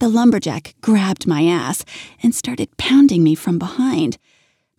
The 0.00 0.08
lumberjack 0.08 0.74
grabbed 0.80 1.24
my 1.24 1.44
ass 1.44 1.84
and 2.24 2.34
started 2.34 2.76
pounding 2.76 3.22
me 3.22 3.36
from 3.36 3.56
behind. 3.56 4.18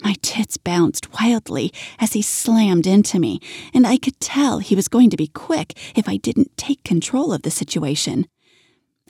My 0.03 0.15
tits 0.21 0.57
bounced 0.57 1.13
wildly 1.13 1.71
as 1.97 2.11
he 2.11 2.21
slammed 2.21 2.85
into 2.85 3.19
me, 3.19 3.39
and 3.73 3.87
I 3.87 3.95
could 3.95 4.19
tell 4.19 4.59
he 4.59 4.75
was 4.75 4.89
going 4.89 5.09
to 5.11 5.23
be 5.23 5.27
quick 5.27 5.77
if 5.95 6.09
I 6.09 6.17
didn't 6.17 6.57
take 6.57 6.83
control 6.83 7.31
of 7.31 7.43
the 7.43 7.51
situation. 7.51 8.27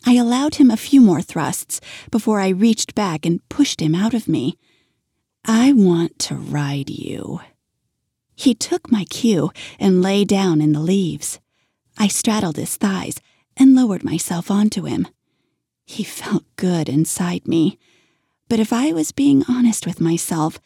I 0.05 0.17
allowed 0.17 0.55
him 0.55 0.69
a 0.69 0.77
few 0.77 1.01
more 1.01 1.23
thrusts 1.23 1.81
before 2.11 2.39
I 2.39 2.49
reached 2.49 2.93
back 2.93 3.25
and 3.25 3.41
pushed 3.49 3.81
him 3.81 3.95
out 3.95 4.13
of 4.13 4.27
me. 4.27 4.59
I 5.45 5.73
want 5.73 6.19
to 6.27 6.35
ride 6.35 6.91
you. 6.91 7.39
He 8.35 8.53
took 8.53 8.91
my 8.91 9.05
cue 9.05 9.51
and 9.79 10.01
lay 10.01 10.25
down 10.25 10.61
in 10.61 10.73
the 10.73 10.79
leaves. 10.79 11.39
I 11.97 12.07
straddled 12.07 12.57
his 12.57 12.75
thighs 12.75 13.19
and 13.57 13.75
lowered 13.75 14.03
myself 14.03 14.51
onto 14.51 14.83
him. 14.83 15.07
He 15.85 16.03
felt 16.03 16.43
good 16.55 16.89
inside 16.89 17.47
me. 17.47 17.77
But 18.49 18.59
if 18.59 18.73
I 18.73 18.91
was 18.91 19.11
being 19.11 19.43
honest 19.47 19.85
with 19.85 20.01
myself, 20.01 20.59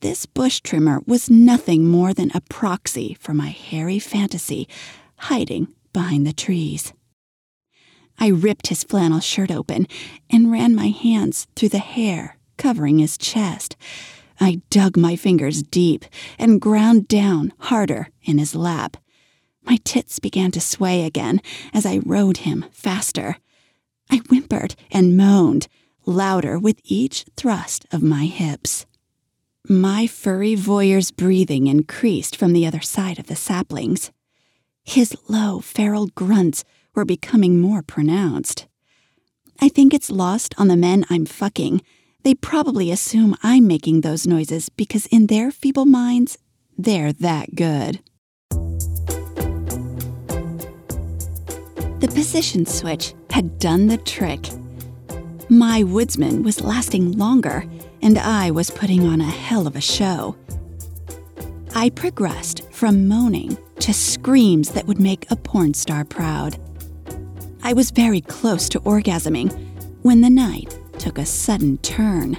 this 0.00 0.26
bush 0.26 0.60
trimmer 0.60 1.00
was 1.06 1.28
nothing 1.28 1.84
more 1.84 2.14
than 2.14 2.30
a 2.32 2.40
proxy 2.42 3.16
for 3.18 3.34
my 3.34 3.48
hairy 3.48 3.98
fantasy 3.98 4.68
hiding 5.16 5.74
behind 5.92 6.26
the 6.26 6.32
trees. 6.32 6.92
I 8.20 8.28
ripped 8.28 8.68
his 8.68 8.84
flannel 8.84 9.20
shirt 9.20 9.50
open 9.50 9.86
and 10.30 10.52
ran 10.52 10.74
my 10.74 10.88
hands 10.88 11.46
through 11.56 11.70
the 11.70 11.78
hair 11.78 12.36
covering 12.56 12.98
his 12.98 13.18
chest. 13.18 13.76
I 14.40 14.60
dug 14.70 14.96
my 14.96 15.16
fingers 15.16 15.62
deep 15.62 16.04
and 16.38 16.60
ground 16.60 17.08
down 17.08 17.52
harder 17.58 18.08
in 18.22 18.38
his 18.38 18.54
lap. 18.54 18.96
My 19.64 19.78
tits 19.84 20.18
began 20.18 20.50
to 20.52 20.60
sway 20.60 21.04
again 21.04 21.40
as 21.74 21.84
I 21.84 22.00
rode 22.04 22.38
him 22.38 22.64
faster. 22.72 23.36
I 24.10 24.18
whimpered 24.28 24.74
and 24.90 25.16
moaned, 25.16 25.68
louder 26.06 26.58
with 26.58 26.80
each 26.84 27.26
thrust 27.36 27.84
of 27.92 28.02
my 28.02 28.26
hips. 28.26 28.86
My 29.68 30.06
furry 30.06 30.54
voyeur's 30.54 31.10
breathing 31.10 31.66
increased 31.66 32.36
from 32.36 32.54
the 32.54 32.66
other 32.66 32.80
side 32.80 33.18
of 33.18 33.26
the 33.26 33.36
saplings. 33.36 34.10
His 34.82 35.14
low, 35.28 35.60
feral 35.60 36.06
grunts 36.14 36.64
were 36.94 37.04
becoming 37.04 37.60
more 37.60 37.82
pronounced. 37.82 38.66
I 39.60 39.68
think 39.68 39.92
it's 39.92 40.10
lost 40.10 40.54
on 40.56 40.68
the 40.68 40.76
men 40.76 41.04
I'm 41.10 41.26
fucking. 41.26 41.82
They 42.24 42.34
probably 42.34 42.90
assume 42.90 43.36
I'm 43.42 43.66
making 43.66 44.00
those 44.00 44.26
noises 44.26 44.68
because 44.68 45.06
in 45.06 45.28
their 45.28 45.50
feeble 45.50 45.86
minds, 45.86 46.36
they're 46.76 47.12
that 47.12 47.54
good. 47.54 48.00
The 52.00 52.08
position 52.14 52.66
switch 52.66 53.14
had 53.30 53.58
done 53.58 53.86
the 53.86 53.96
trick. 53.98 54.48
My 55.48 55.82
woodsman 55.82 56.42
was 56.42 56.60
lasting 56.60 57.18
longer, 57.18 57.64
and 58.02 58.18
I 58.18 58.50
was 58.50 58.70
putting 58.70 59.04
on 59.04 59.20
a 59.20 59.24
hell 59.24 59.66
of 59.66 59.76
a 59.76 59.80
show. 59.80 60.36
I 61.74 61.90
progressed 61.90 62.62
from 62.72 63.08
moaning 63.08 63.56
to 63.80 63.92
screams 63.92 64.70
that 64.70 64.86
would 64.86 65.00
make 65.00 65.30
a 65.30 65.36
porn 65.36 65.74
star 65.74 66.04
proud. 66.04 66.58
I 67.62 67.72
was 67.72 67.90
very 67.90 68.20
close 68.20 68.68
to 68.70 68.80
orgasming 68.80 69.52
when 70.02 70.20
the 70.20 70.30
night 70.30 70.77
took 70.98 71.18
a 71.18 71.26
sudden 71.26 71.78
turn. 71.78 72.36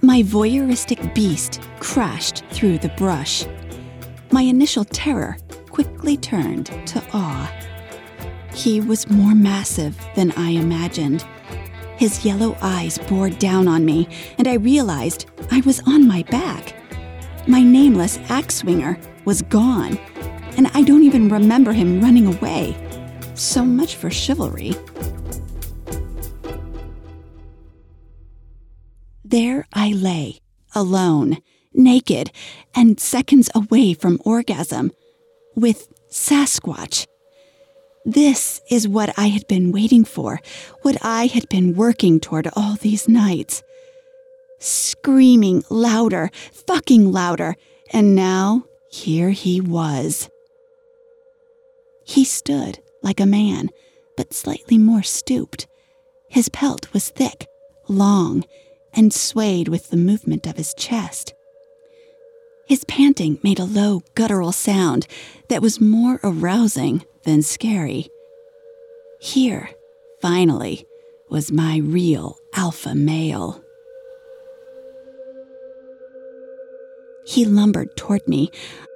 My 0.00 0.22
voyeuristic 0.22 1.14
beast 1.14 1.60
crashed 1.78 2.44
through 2.50 2.78
the 2.78 2.92
brush 2.96 3.46
my 4.32 4.40
initial 4.40 4.84
terror 4.86 5.36
quickly 5.68 6.16
turned 6.16 6.66
to 6.86 7.02
awe. 7.12 7.52
He 8.54 8.80
was 8.80 9.10
more 9.10 9.34
massive 9.34 9.94
than 10.14 10.32
I 10.32 10.50
imagined. 10.50 11.22
His 11.98 12.24
yellow 12.24 12.56
eyes 12.62 12.96
bored 12.96 13.38
down 13.38 13.68
on 13.68 13.84
me, 13.84 14.08
and 14.38 14.48
I 14.48 14.54
realized 14.54 15.26
I 15.50 15.60
was 15.60 15.80
on 15.80 16.08
my 16.08 16.22
back. 16.24 16.74
My 17.46 17.62
nameless 17.62 18.18
axe 18.30 18.56
swinger 18.56 18.98
was 19.26 19.42
gone, 19.42 19.98
and 20.56 20.68
I 20.72 20.82
don't 20.82 21.04
even 21.04 21.28
remember 21.28 21.72
him 21.72 22.00
running 22.00 22.26
away. 22.26 22.74
So 23.34 23.64
much 23.64 23.96
for 23.96 24.10
chivalry. 24.10 24.74
There 29.24 29.66
I 29.72 29.92
lay, 29.92 30.40
alone, 30.74 31.38
naked, 31.72 32.30
and 32.74 33.00
seconds 33.00 33.50
away 33.54 33.94
from 33.94 34.20
orgasm 34.24 34.92
with 35.56 35.88
Sasquatch. 36.10 37.06
This 38.04 38.60
is 38.68 38.86
what 38.86 39.16
I 39.16 39.28
had 39.28 39.46
been 39.48 39.72
waiting 39.72 40.04
for, 40.04 40.40
what 40.82 40.96
I 41.02 41.26
had 41.26 41.48
been 41.48 41.74
working 41.74 42.20
toward 42.20 42.48
all 42.54 42.74
these 42.74 43.08
nights. 43.08 43.62
Screaming 44.58 45.64
louder, 45.70 46.30
fucking 46.66 47.10
louder, 47.10 47.54
and 47.92 48.14
now 48.14 48.64
here 48.90 49.30
he 49.30 49.60
was. 49.60 50.28
He 52.04 52.24
stood 52.24 52.81
like 53.02 53.20
a 53.20 53.26
man, 53.26 53.70
but 54.16 54.32
slightly 54.32 54.78
more 54.78 55.02
stooped. 55.02 55.66
His 56.28 56.48
pelt 56.48 56.92
was 56.92 57.10
thick, 57.10 57.46
long, 57.88 58.44
and 58.94 59.12
swayed 59.12 59.68
with 59.68 59.90
the 59.90 59.96
movement 59.96 60.46
of 60.46 60.56
his 60.56 60.74
chest. 60.74 61.34
His 62.66 62.84
panting 62.84 63.38
made 63.42 63.58
a 63.58 63.64
low, 63.64 64.02
guttural 64.14 64.52
sound 64.52 65.06
that 65.48 65.62
was 65.62 65.80
more 65.80 66.20
arousing 66.22 67.04
than 67.24 67.42
scary. 67.42 68.08
Here, 69.20 69.70
finally, 70.20 70.86
was 71.28 71.52
my 71.52 71.78
real 71.78 72.36
alpha 72.54 72.94
male. 72.94 73.62
He 77.24 77.44
lumbered 77.44 77.96
toward 77.96 78.26
me. 78.26 78.50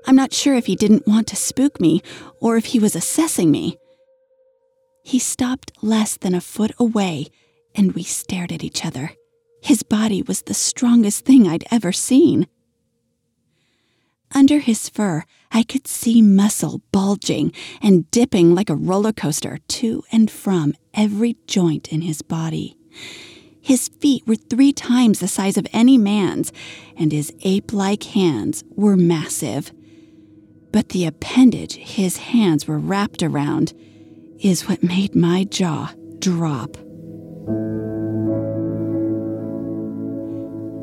I'm 0.07 0.16
not 0.16 0.33
sure 0.33 0.55
if 0.55 0.66
he 0.66 0.77
didn't 0.77 1.07
want 1.07 1.27
to 1.29 1.37
spook 1.37 1.81
me 1.81 2.03
or 2.40 2.57
if 2.57 2.66
he 2.66 2.79
was 2.79 2.97
assessing 2.97 3.51
me. 3.51 3.79
He 5.07 5.21
stopped 5.21 5.71
less 5.83 6.16
than 6.16 6.35
a 6.35 6.40
foot 6.40 6.73
away, 6.81 7.29
and 7.77 7.92
we 7.92 8.03
stared 8.03 8.51
at 8.51 8.64
each 8.64 8.85
other. 8.85 9.12
His 9.62 9.85
body 9.85 10.21
was 10.21 10.42
the 10.42 10.53
strongest 10.53 11.25
thing 11.25 11.47
I'd 11.47 11.62
ever 11.71 11.92
seen. 11.92 12.49
Under 14.35 14.59
his 14.59 14.88
fur, 14.88 15.23
I 15.53 15.62
could 15.62 15.87
see 15.87 16.23
muscle 16.23 16.83
bulging 16.90 17.53
and 17.81 18.11
dipping 18.11 18.53
like 18.53 18.69
a 18.69 18.75
roller 18.75 19.12
coaster 19.12 19.61
to 19.69 20.03
and 20.11 20.29
from 20.29 20.75
every 20.92 21.37
joint 21.47 21.92
in 21.92 22.01
his 22.01 22.21
body. 22.21 22.77
His 23.61 23.87
feet 23.87 24.27
were 24.27 24.35
three 24.35 24.73
times 24.73 25.21
the 25.21 25.29
size 25.29 25.57
of 25.57 25.69
any 25.73 25.99
man's, 25.99 26.53
and 26.97 27.12
his 27.12 27.33
ape 27.42 27.73
like 27.73 28.03
hands 28.03 28.64
were 28.71 28.97
massive. 28.97 29.71
But 30.73 30.88
the 30.88 31.07
appendage 31.07 31.77
his 31.77 32.16
hands 32.16 32.66
were 32.66 32.81
wrapped 32.81 33.23
around 33.23 33.73
is 34.40 34.68
what 34.68 34.83
made 34.83 35.14
my 35.14 35.44
jaw 35.44 35.92
drop. 36.18 36.77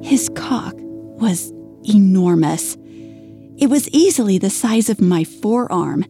His 0.03 0.29
cock 0.35 0.75
was 0.77 1.51
enormous. 1.83 2.75
It 3.57 3.69
was 3.69 3.89
easily 3.89 4.37
the 4.37 4.49
size 4.49 4.89
of 4.89 4.99
my 4.99 5.23
forearm, 5.23 6.05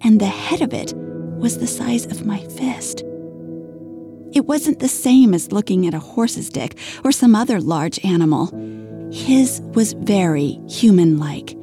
and 0.00 0.20
the 0.20 0.26
head 0.26 0.62
of 0.62 0.72
it 0.72 0.94
was 0.96 1.58
the 1.58 1.66
size 1.66 2.06
of 2.06 2.24
my 2.24 2.38
fist. 2.38 3.02
It 4.32 4.44
wasn't 4.46 4.80
the 4.80 4.88
same 4.88 5.34
as 5.34 5.52
looking 5.52 5.86
at 5.86 5.94
a 5.94 5.98
horse's 5.98 6.50
dick 6.50 6.78
or 7.04 7.12
some 7.12 7.34
other 7.34 7.60
large 7.60 8.04
animal. 8.04 8.46
His 9.12 9.60
was 9.74 9.94
very 9.94 10.60
human 10.68 11.18
like. 11.18 11.56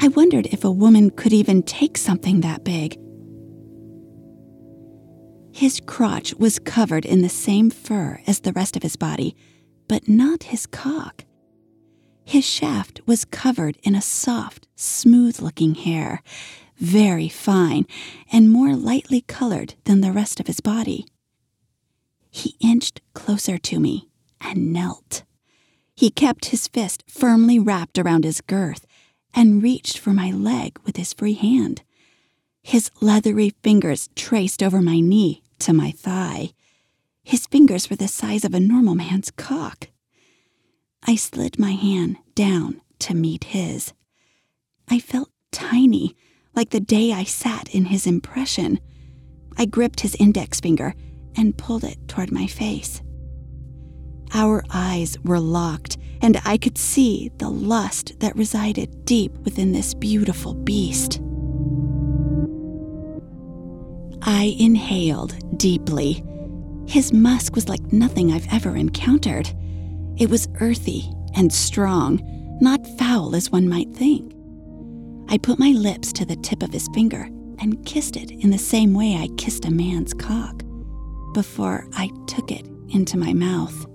I 0.00 0.08
wondered 0.08 0.46
if 0.46 0.64
a 0.64 0.70
woman 0.70 1.10
could 1.10 1.32
even 1.32 1.62
take 1.62 1.98
something 1.98 2.40
that 2.40 2.64
big. 2.64 2.98
His 5.54 5.80
crotch 5.86 6.34
was 6.34 6.58
covered 6.58 7.06
in 7.06 7.22
the 7.22 7.28
same 7.28 7.70
fur 7.70 8.20
as 8.26 8.40
the 8.40 8.52
rest 8.52 8.76
of 8.76 8.82
his 8.82 8.96
body, 8.96 9.36
but 9.86 10.08
not 10.08 10.42
his 10.42 10.66
cock. 10.66 11.24
His 12.24 12.44
shaft 12.44 13.00
was 13.06 13.24
covered 13.24 13.78
in 13.84 13.94
a 13.94 14.02
soft, 14.02 14.66
smooth 14.74 15.40
looking 15.40 15.76
hair, 15.76 16.24
very 16.78 17.28
fine 17.28 17.86
and 18.32 18.50
more 18.50 18.74
lightly 18.74 19.20
colored 19.20 19.74
than 19.84 20.00
the 20.00 20.10
rest 20.10 20.40
of 20.40 20.48
his 20.48 20.58
body. 20.58 21.06
He 22.32 22.56
inched 22.58 23.00
closer 23.14 23.56
to 23.56 23.78
me 23.78 24.08
and 24.40 24.72
knelt. 24.72 25.22
He 25.94 26.10
kept 26.10 26.46
his 26.46 26.66
fist 26.66 27.04
firmly 27.06 27.60
wrapped 27.60 27.96
around 27.96 28.24
his 28.24 28.40
girth 28.40 28.86
and 29.32 29.62
reached 29.62 29.98
for 29.98 30.10
my 30.10 30.32
leg 30.32 30.80
with 30.84 30.96
his 30.96 31.12
free 31.12 31.34
hand. 31.34 31.84
His 32.60 32.90
leathery 33.00 33.50
fingers 33.62 34.08
traced 34.16 34.60
over 34.60 34.82
my 34.82 34.98
knee 34.98 35.42
to 35.60 35.72
my 35.72 35.90
thigh. 35.90 36.50
His 37.22 37.46
fingers 37.46 37.88
were 37.88 37.96
the 37.96 38.08
size 38.08 38.44
of 38.44 38.54
a 38.54 38.60
normal 38.60 38.94
man's 38.94 39.30
cock. 39.30 39.88
I 41.06 41.16
slid 41.16 41.58
my 41.58 41.72
hand 41.72 42.16
down 42.34 42.80
to 43.00 43.14
meet 43.14 43.44
his. 43.44 43.92
I 44.88 44.98
felt 44.98 45.30
tiny, 45.50 46.16
like 46.54 46.70
the 46.70 46.80
day 46.80 47.12
I 47.12 47.24
sat 47.24 47.68
in 47.74 47.86
his 47.86 48.06
impression. 48.06 48.80
I 49.56 49.66
gripped 49.66 50.00
his 50.00 50.14
index 50.16 50.60
finger 50.60 50.94
and 51.36 51.56
pulled 51.56 51.84
it 51.84 51.98
toward 52.08 52.32
my 52.32 52.46
face. 52.46 53.02
Our 54.32 54.64
eyes 54.70 55.16
were 55.24 55.40
locked, 55.40 55.96
and 56.20 56.40
I 56.44 56.56
could 56.56 56.76
see 56.76 57.30
the 57.38 57.50
lust 57.50 58.18
that 58.20 58.36
resided 58.36 59.04
deep 59.04 59.32
within 59.38 59.72
this 59.72 59.94
beautiful 59.94 60.54
beast. 60.54 61.20
I 64.26 64.56
inhaled 64.58 65.58
deeply. 65.58 66.24
His 66.86 67.12
musk 67.12 67.54
was 67.54 67.68
like 67.68 67.92
nothing 67.92 68.32
I've 68.32 68.50
ever 68.50 68.74
encountered. 68.74 69.50
It 70.16 70.30
was 70.30 70.48
earthy 70.60 71.10
and 71.34 71.52
strong, 71.52 72.22
not 72.60 72.86
foul 72.98 73.36
as 73.36 73.50
one 73.50 73.68
might 73.68 73.92
think. 73.92 74.32
I 75.28 75.36
put 75.38 75.58
my 75.58 75.70
lips 75.70 76.12
to 76.14 76.24
the 76.24 76.36
tip 76.36 76.62
of 76.62 76.72
his 76.72 76.88
finger 76.94 77.28
and 77.58 77.84
kissed 77.84 78.16
it 78.16 78.30
in 78.30 78.50
the 78.50 78.58
same 78.58 78.94
way 78.94 79.16
I 79.16 79.28
kissed 79.36 79.66
a 79.66 79.70
man's 79.70 80.14
cock 80.14 80.62
before 81.34 81.86
I 81.94 82.10
took 82.26 82.50
it 82.50 82.66
into 82.90 83.18
my 83.18 83.34
mouth. 83.34 83.86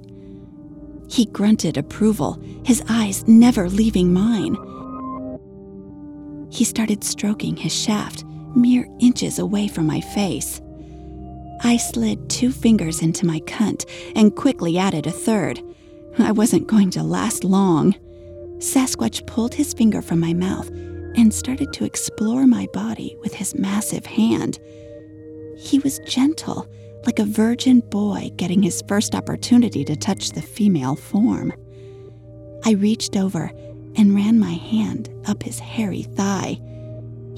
He 1.09 1.25
grunted 1.25 1.77
approval, 1.77 2.39
his 2.63 2.83
eyes 2.87 3.27
never 3.27 3.67
leaving 3.67 4.13
mine. 4.13 4.57
He 6.51 6.63
started 6.63 7.03
stroking 7.03 7.55
his 7.55 7.73
shaft 7.73 8.25
mere 8.55 8.87
inches 8.99 9.39
away 9.39 9.67
from 9.67 9.85
my 9.85 10.01
face. 10.01 10.61
I 11.61 11.77
slid 11.77 12.29
two 12.29 12.51
fingers 12.51 13.01
into 13.01 13.25
my 13.25 13.39
cunt 13.41 13.85
and 14.15 14.35
quickly 14.35 14.77
added 14.77 15.07
a 15.07 15.11
third. 15.11 15.61
I 16.17 16.31
wasn't 16.31 16.67
going 16.67 16.89
to 16.91 17.03
last 17.03 17.43
long. 17.43 17.95
Sasquatch 18.59 19.25
pulled 19.25 19.53
his 19.53 19.73
finger 19.73 20.01
from 20.01 20.19
my 20.19 20.33
mouth 20.33 20.69
and 21.15 21.33
started 21.33 21.73
to 21.73 21.85
explore 21.85 22.45
my 22.47 22.67
body 22.73 23.15
with 23.21 23.33
his 23.33 23.55
massive 23.55 24.05
hand. 24.05 24.59
He 25.57 25.79
was 25.79 25.99
gentle, 25.99 26.67
like 27.05 27.19
a 27.19 27.25
virgin 27.25 27.81
boy 27.81 28.31
getting 28.35 28.63
his 28.63 28.81
first 28.87 29.15
opportunity 29.15 29.83
to 29.85 29.95
touch 29.95 30.31
the 30.31 30.41
female 30.41 30.95
form. 30.95 31.53
I 32.65 32.71
reached 32.71 33.15
over 33.15 33.51
and 33.95 34.15
ran 34.15 34.39
my 34.39 34.53
hand 34.53 35.09
up 35.25 35.43
his 35.43 35.59
hairy 35.59 36.03
thigh. 36.03 36.59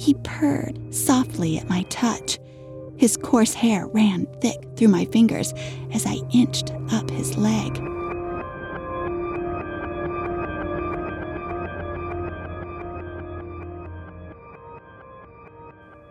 He 0.02 0.16
purred 0.24 0.80
softly 0.92 1.60
at 1.60 1.70
my 1.70 1.84
touch. 1.84 2.40
His 2.98 3.16
coarse 3.18 3.54
hair 3.54 3.86
ran 3.86 4.26
thick 4.42 4.58
through 4.76 4.88
my 4.88 5.06
fingers 5.06 5.54
as 5.94 6.08
I 6.08 6.16
inched 6.34 6.72
up 6.92 7.08
his 7.12 7.38
leg. 7.38 7.80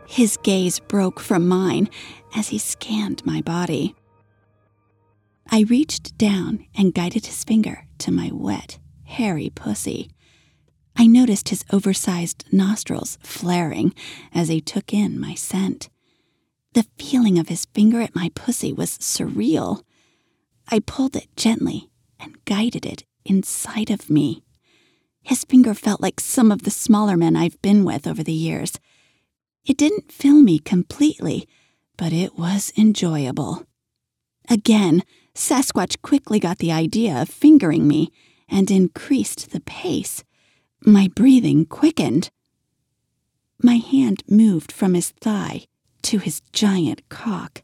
His 0.07 0.37
gaze 0.44 0.79
broke 0.79 1.18
from 1.18 1.48
mine 1.48 1.90
as 2.37 2.46
he 2.50 2.59
scanned 2.59 3.26
my 3.26 3.40
body. 3.40 3.96
I 5.50 5.62
reached 5.62 6.16
down 6.16 6.64
and 6.76 6.94
guided 6.94 7.26
his 7.26 7.42
finger 7.42 7.87
to 7.98 8.12
my 8.12 8.31
wet, 8.33 8.79
hairy 9.03 9.50
pussy. 9.53 10.11
I 10.96 11.07
noticed 11.07 11.48
his 11.48 11.64
oversized 11.72 12.44
nostrils 12.53 13.18
flaring 13.22 13.94
as 14.33 14.48
he 14.48 14.61
took 14.61 14.92
in 14.92 15.18
my 15.18 15.35
scent. 15.35 15.88
The 16.74 16.87
feeling 16.98 17.38
of 17.38 17.48
his 17.48 17.64
finger 17.66 18.00
at 18.00 18.14
my 18.14 18.31
pussy 18.35 18.72
was 18.72 18.98
surreal. 18.98 19.83
I 20.68 20.81
pulled 20.81 21.16
it 21.16 21.35
gently 21.37 21.90
and 22.18 22.44
guided 22.44 22.87
it 22.87 23.05
inside 23.24 23.90
of 23.90 24.11
me. 24.11 24.42
His 25.22 25.44
finger 25.44 25.74
felt 25.74 26.00
like 26.00 26.20
some 26.20 26.50
of 26.53 26.62
the 26.62 26.70
smaller 26.70 27.16
men 27.16 27.37
I've 27.37 27.61
been 27.62 27.85
with 27.85 28.07
over 28.07 28.22
the 28.22 28.33
years. 28.33 28.79
It 29.64 29.76
didn't 29.76 30.12
fill 30.12 30.42
me 30.42 30.59
completely, 30.59 31.48
but 31.96 32.12
it 32.12 32.38
was 32.38 32.72
enjoyable. 32.76 33.66
Again, 34.48 35.03
Sasquatch 35.35 36.00
quickly 36.03 36.40
got 36.40 36.59
the 36.59 36.72
idea 36.72 37.20
of 37.20 37.29
fingering 37.29 37.87
me 37.87 38.11
and 38.48 38.70
increased 38.70 39.50
the 39.50 39.61
pace. 39.61 40.24
My 40.84 41.08
breathing 41.14 41.66
quickened. 41.66 42.30
My 43.62 43.76
hand 43.76 44.22
moved 44.28 44.72
from 44.72 44.94
his 44.94 45.10
thigh 45.10 45.66
to 46.02 46.18
his 46.18 46.40
giant 46.52 47.06
cock. 47.10 47.62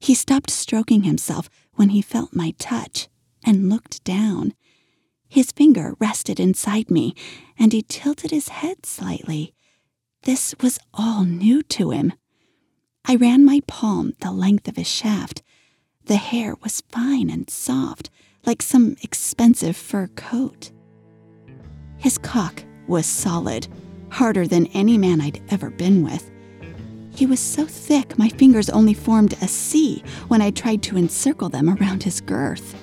He 0.00 0.14
stopped 0.14 0.50
stroking 0.50 1.04
himself 1.04 1.48
when 1.74 1.90
he 1.90 2.02
felt 2.02 2.34
my 2.34 2.54
touch 2.58 3.08
and 3.44 3.68
looked 3.68 4.02
down. 4.02 4.54
His 5.28 5.52
finger 5.52 5.94
rested 6.00 6.40
inside 6.40 6.90
me, 6.90 7.14
and 7.56 7.72
he 7.72 7.82
tilted 7.82 8.32
his 8.32 8.48
head 8.48 8.84
slightly. 8.84 9.54
This 10.24 10.54
was 10.60 10.80
all 10.92 11.24
new 11.24 11.62
to 11.62 11.90
him. 11.90 12.12
I 13.04 13.14
ran 13.14 13.44
my 13.44 13.60
palm 13.68 14.14
the 14.20 14.32
length 14.32 14.66
of 14.66 14.76
his 14.76 14.88
shaft. 14.88 15.42
The 16.06 16.16
hair 16.16 16.56
was 16.62 16.82
fine 16.88 17.30
and 17.30 17.48
soft, 17.48 18.10
like 18.44 18.62
some 18.62 18.96
expensive 19.00 19.76
fur 19.76 20.08
coat. 20.08 20.72
His 22.02 22.18
cock 22.18 22.64
was 22.88 23.06
solid, 23.06 23.68
harder 24.10 24.44
than 24.46 24.66
any 24.74 24.98
man 24.98 25.20
I'd 25.20 25.40
ever 25.50 25.70
been 25.70 26.02
with. 26.02 26.28
He 27.14 27.26
was 27.26 27.38
so 27.38 27.64
thick 27.64 28.18
my 28.18 28.28
fingers 28.28 28.68
only 28.68 28.92
formed 28.92 29.34
a 29.34 29.46
C 29.46 30.02
when 30.26 30.42
I 30.42 30.50
tried 30.50 30.82
to 30.84 30.96
encircle 30.96 31.48
them 31.48 31.70
around 31.70 32.02
his 32.02 32.20
girth. 32.20 32.74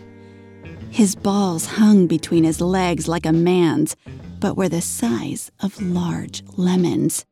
His 0.90 1.16
balls 1.16 1.66
hung 1.66 2.08
between 2.08 2.46
his 2.46 2.62
legs 2.62 3.10
like 3.10 3.26
a 3.26 3.34
man's, 3.34 3.98
but 4.40 4.56
were 4.56 4.70
the 4.70 4.82
size 4.82 5.52
of 5.60 5.82
large 5.82 6.42
lemons. 6.56 7.26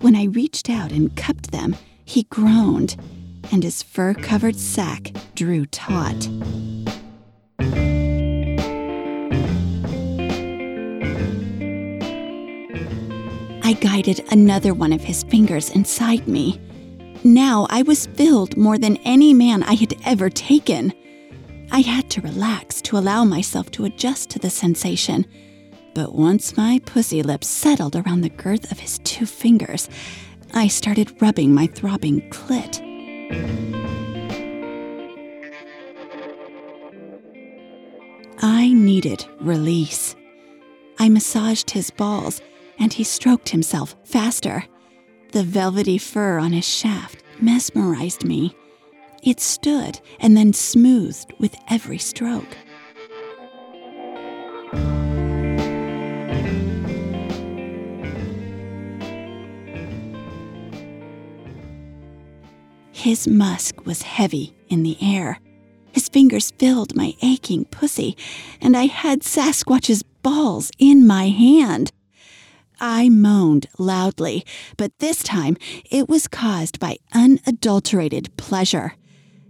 When 0.00 0.16
I 0.16 0.24
reached 0.24 0.70
out 0.70 0.90
and 0.90 1.14
cupped 1.14 1.50
them, 1.52 1.76
he 2.06 2.22
groaned, 2.24 2.96
and 3.52 3.62
his 3.62 3.82
fur 3.82 4.14
covered 4.14 4.56
sack 4.56 5.12
drew 5.34 5.66
taut. 5.66 6.28
I 13.64 13.74
guided 13.74 14.24
another 14.32 14.74
one 14.74 14.92
of 14.92 15.02
his 15.02 15.22
fingers 15.22 15.70
inside 15.70 16.26
me. 16.26 16.60
Now 17.24 17.68
I 17.70 17.82
was 17.82 18.06
filled 18.06 18.56
more 18.56 18.76
than 18.76 18.96
any 18.98 19.32
man 19.32 19.62
I 19.62 19.74
had 19.74 19.94
ever 20.04 20.28
taken. 20.28 20.92
I 21.70 21.80
had 21.80 22.10
to 22.10 22.20
relax 22.20 22.82
to 22.82 22.98
allow 22.98 23.24
myself 23.24 23.70
to 23.72 23.84
adjust 23.84 24.30
to 24.30 24.38
the 24.38 24.50
sensation. 24.50 25.24
But 25.94 26.14
once 26.14 26.56
my 26.56 26.80
pussy 26.84 27.22
lips 27.22 27.46
settled 27.46 27.94
around 27.94 28.22
the 28.22 28.30
girth 28.30 28.70
of 28.72 28.80
his 28.80 28.98
two 29.04 29.26
fingers, 29.26 29.88
I 30.52 30.66
started 30.66 31.22
rubbing 31.22 31.54
my 31.54 31.66
throbbing 31.68 32.28
clit. 32.30 32.82
I 38.42 38.72
needed 38.72 39.24
release. 39.40 40.16
I 40.98 41.08
massaged 41.08 41.70
his 41.70 41.90
balls, 41.90 42.42
and 42.78 42.92
he 42.92 43.04
stroked 43.04 43.50
himself 43.50 43.96
faster. 44.04 44.64
The 45.32 45.44
velvety 45.44 45.98
fur 45.98 46.38
on 46.38 46.52
his 46.52 46.68
shaft 46.68 47.22
mesmerized 47.40 48.24
me. 48.24 48.54
It 49.22 49.40
stood 49.40 50.00
and 50.20 50.36
then 50.36 50.52
smoothed 50.52 51.32
with 51.38 51.56
every 51.68 51.98
stroke. 51.98 52.56
His 62.92 63.26
musk 63.26 63.84
was 63.84 64.02
heavy 64.02 64.54
in 64.68 64.84
the 64.84 64.96
air. 65.02 65.40
His 65.92 66.08
fingers 66.08 66.52
filled 66.52 66.94
my 66.94 67.14
aching 67.20 67.64
pussy, 67.64 68.16
and 68.60 68.76
I 68.76 68.86
had 68.86 69.22
Sasquatch's 69.22 70.02
balls 70.22 70.70
in 70.78 71.06
my 71.06 71.28
hand. 71.28 71.90
I 72.84 73.10
moaned 73.10 73.68
loudly, 73.78 74.44
but 74.76 74.98
this 74.98 75.22
time 75.22 75.56
it 75.88 76.08
was 76.08 76.26
caused 76.26 76.80
by 76.80 76.96
unadulterated 77.14 78.36
pleasure. 78.36 78.96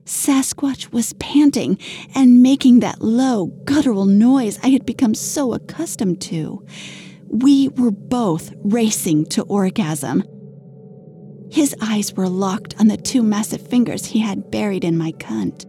Sasquatch 0.04 0.92
was 0.92 1.14
panting 1.14 1.78
and 2.14 2.42
making 2.42 2.80
that 2.80 3.00
low, 3.00 3.46
guttural 3.64 4.04
noise 4.04 4.58
I 4.62 4.68
had 4.68 4.84
become 4.84 5.14
so 5.14 5.54
accustomed 5.54 6.20
to. 6.22 6.62
We 7.26 7.68
were 7.68 7.90
both 7.90 8.52
racing 8.64 9.26
to 9.30 9.44
orgasm. 9.44 10.24
His 11.50 11.74
eyes 11.80 12.12
were 12.12 12.28
locked 12.28 12.78
on 12.78 12.88
the 12.88 12.98
two 12.98 13.22
massive 13.22 13.66
fingers 13.66 14.04
he 14.04 14.18
had 14.18 14.50
buried 14.50 14.84
in 14.84 14.98
my 14.98 15.12
cunt. 15.12 15.64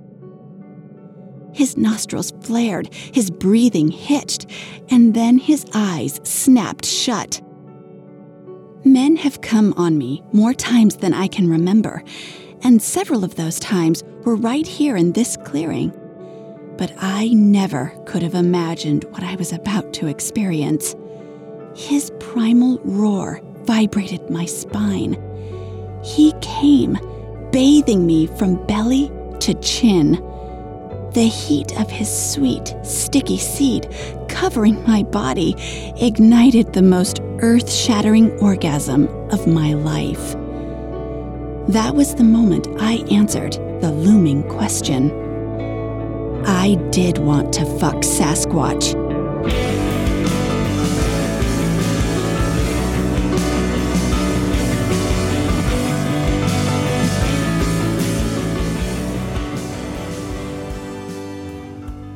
His 1.55 1.77
nostrils 1.77 2.33
flared, 2.41 2.93
his 2.93 3.31
breathing 3.31 3.87
hitched, 3.89 4.47
and 4.89 5.13
then 5.13 5.37
his 5.37 5.65
eyes 5.73 6.19
snapped 6.23 6.85
shut. 6.85 7.41
Men 8.85 9.15
have 9.15 9.41
come 9.41 9.73
on 9.77 9.97
me 9.97 10.23
more 10.33 10.53
times 10.53 10.97
than 10.97 11.13
I 11.13 11.27
can 11.27 11.49
remember, 11.49 12.03
and 12.63 12.81
several 12.81 13.23
of 13.23 13.35
those 13.35 13.59
times 13.59 14.03
were 14.23 14.35
right 14.35 14.67
here 14.67 14.97
in 14.97 15.13
this 15.13 15.37
clearing. 15.37 15.91
But 16.77 16.93
I 16.97 17.29
never 17.29 17.93
could 18.05 18.23
have 18.23 18.35
imagined 18.35 19.05
what 19.05 19.23
I 19.23 19.35
was 19.35 19.53
about 19.53 19.93
to 19.93 20.07
experience. 20.07 20.95
His 21.75 22.11
primal 22.19 22.79
roar 22.83 23.41
vibrated 23.63 24.29
my 24.29 24.45
spine. 24.45 25.21
He 26.03 26.33
came, 26.41 26.97
bathing 27.51 28.05
me 28.05 28.27
from 28.27 28.65
belly 28.65 29.09
to 29.39 29.53
chin 29.61 30.21
the 31.13 31.27
heat 31.27 31.79
of 31.79 31.91
his 31.91 32.09
sweet, 32.09 32.73
sticky 32.83 33.37
seed 33.37 33.87
covering 34.29 34.83
my 34.83 35.03
body 35.03 35.55
ignited 36.01 36.73
the 36.73 36.81
most 36.81 37.21
earth 37.43 37.69
shattering 37.69 38.31
orgasm 38.39 39.05
of 39.29 39.45
my 39.47 39.73
life. 39.73 40.31
That 41.67 41.93
was 41.93 42.15
the 42.15 42.23
moment 42.23 42.69
I 42.79 43.03
answered 43.11 43.51
the 43.81 43.91
looming 43.91 44.43
question. 44.43 45.11
I 46.45 46.75
did 46.91 47.17
want 47.17 47.51
to 47.55 47.65
fuck 47.79 47.95
Sasquatch. 47.95 48.93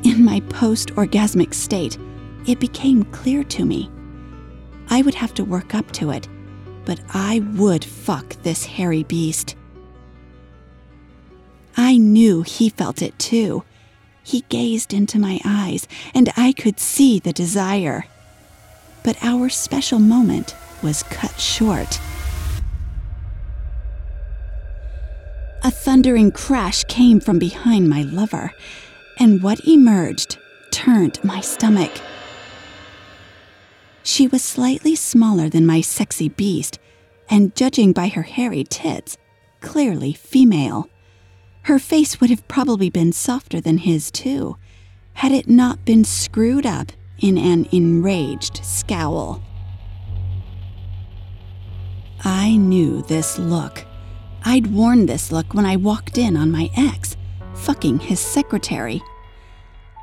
In 0.04 0.24
my 0.24 0.40
post 0.48 0.94
orgasmic 0.94 1.52
state, 1.52 1.98
it 2.46 2.58
became 2.58 3.04
clear 3.04 3.44
to 3.44 3.66
me. 3.66 3.90
I 4.90 5.02
would 5.02 5.14
have 5.14 5.34
to 5.34 5.44
work 5.44 5.74
up 5.74 5.92
to 5.92 6.10
it, 6.10 6.28
but 6.84 7.00
I 7.12 7.40
would 7.54 7.84
fuck 7.84 8.28
this 8.42 8.64
hairy 8.64 9.02
beast. 9.02 9.54
I 11.76 11.96
knew 11.96 12.42
he 12.42 12.70
felt 12.70 13.02
it 13.02 13.18
too. 13.18 13.64
He 14.22 14.44
gazed 14.48 14.92
into 14.92 15.18
my 15.18 15.40
eyes, 15.44 15.86
and 16.14 16.30
I 16.36 16.52
could 16.52 16.80
see 16.80 17.18
the 17.18 17.32
desire. 17.32 18.06
But 19.04 19.16
our 19.22 19.48
special 19.48 19.98
moment 19.98 20.54
was 20.82 21.02
cut 21.04 21.38
short. 21.38 22.00
A 25.62 25.70
thundering 25.70 26.30
crash 26.30 26.84
came 26.84 27.20
from 27.20 27.38
behind 27.38 27.88
my 27.88 28.02
lover, 28.02 28.52
and 29.18 29.42
what 29.42 29.66
emerged 29.66 30.38
turned 30.70 31.22
my 31.24 31.40
stomach. 31.40 31.92
She 34.08 34.26
was 34.26 34.42
slightly 34.42 34.96
smaller 34.96 35.50
than 35.50 35.66
my 35.66 35.82
sexy 35.82 36.30
beast, 36.30 36.78
and 37.28 37.54
judging 37.54 37.92
by 37.92 38.08
her 38.08 38.22
hairy 38.22 38.64
tits, 38.64 39.18
clearly 39.60 40.14
female. 40.14 40.88
Her 41.64 41.78
face 41.78 42.18
would 42.18 42.30
have 42.30 42.48
probably 42.48 42.88
been 42.88 43.12
softer 43.12 43.60
than 43.60 43.76
his, 43.76 44.10
too, 44.10 44.56
had 45.12 45.30
it 45.30 45.46
not 45.46 45.84
been 45.84 46.04
screwed 46.04 46.64
up 46.64 46.90
in 47.18 47.36
an 47.36 47.68
enraged 47.70 48.64
scowl. 48.64 49.42
I 52.24 52.56
knew 52.56 53.02
this 53.02 53.38
look. 53.38 53.84
I'd 54.42 54.68
worn 54.68 55.04
this 55.04 55.30
look 55.30 55.52
when 55.52 55.66
I 55.66 55.76
walked 55.76 56.16
in 56.16 56.34
on 56.34 56.50
my 56.50 56.70
ex, 56.78 57.14
fucking 57.56 57.98
his 57.98 58.20
secretary. 58.20 59.02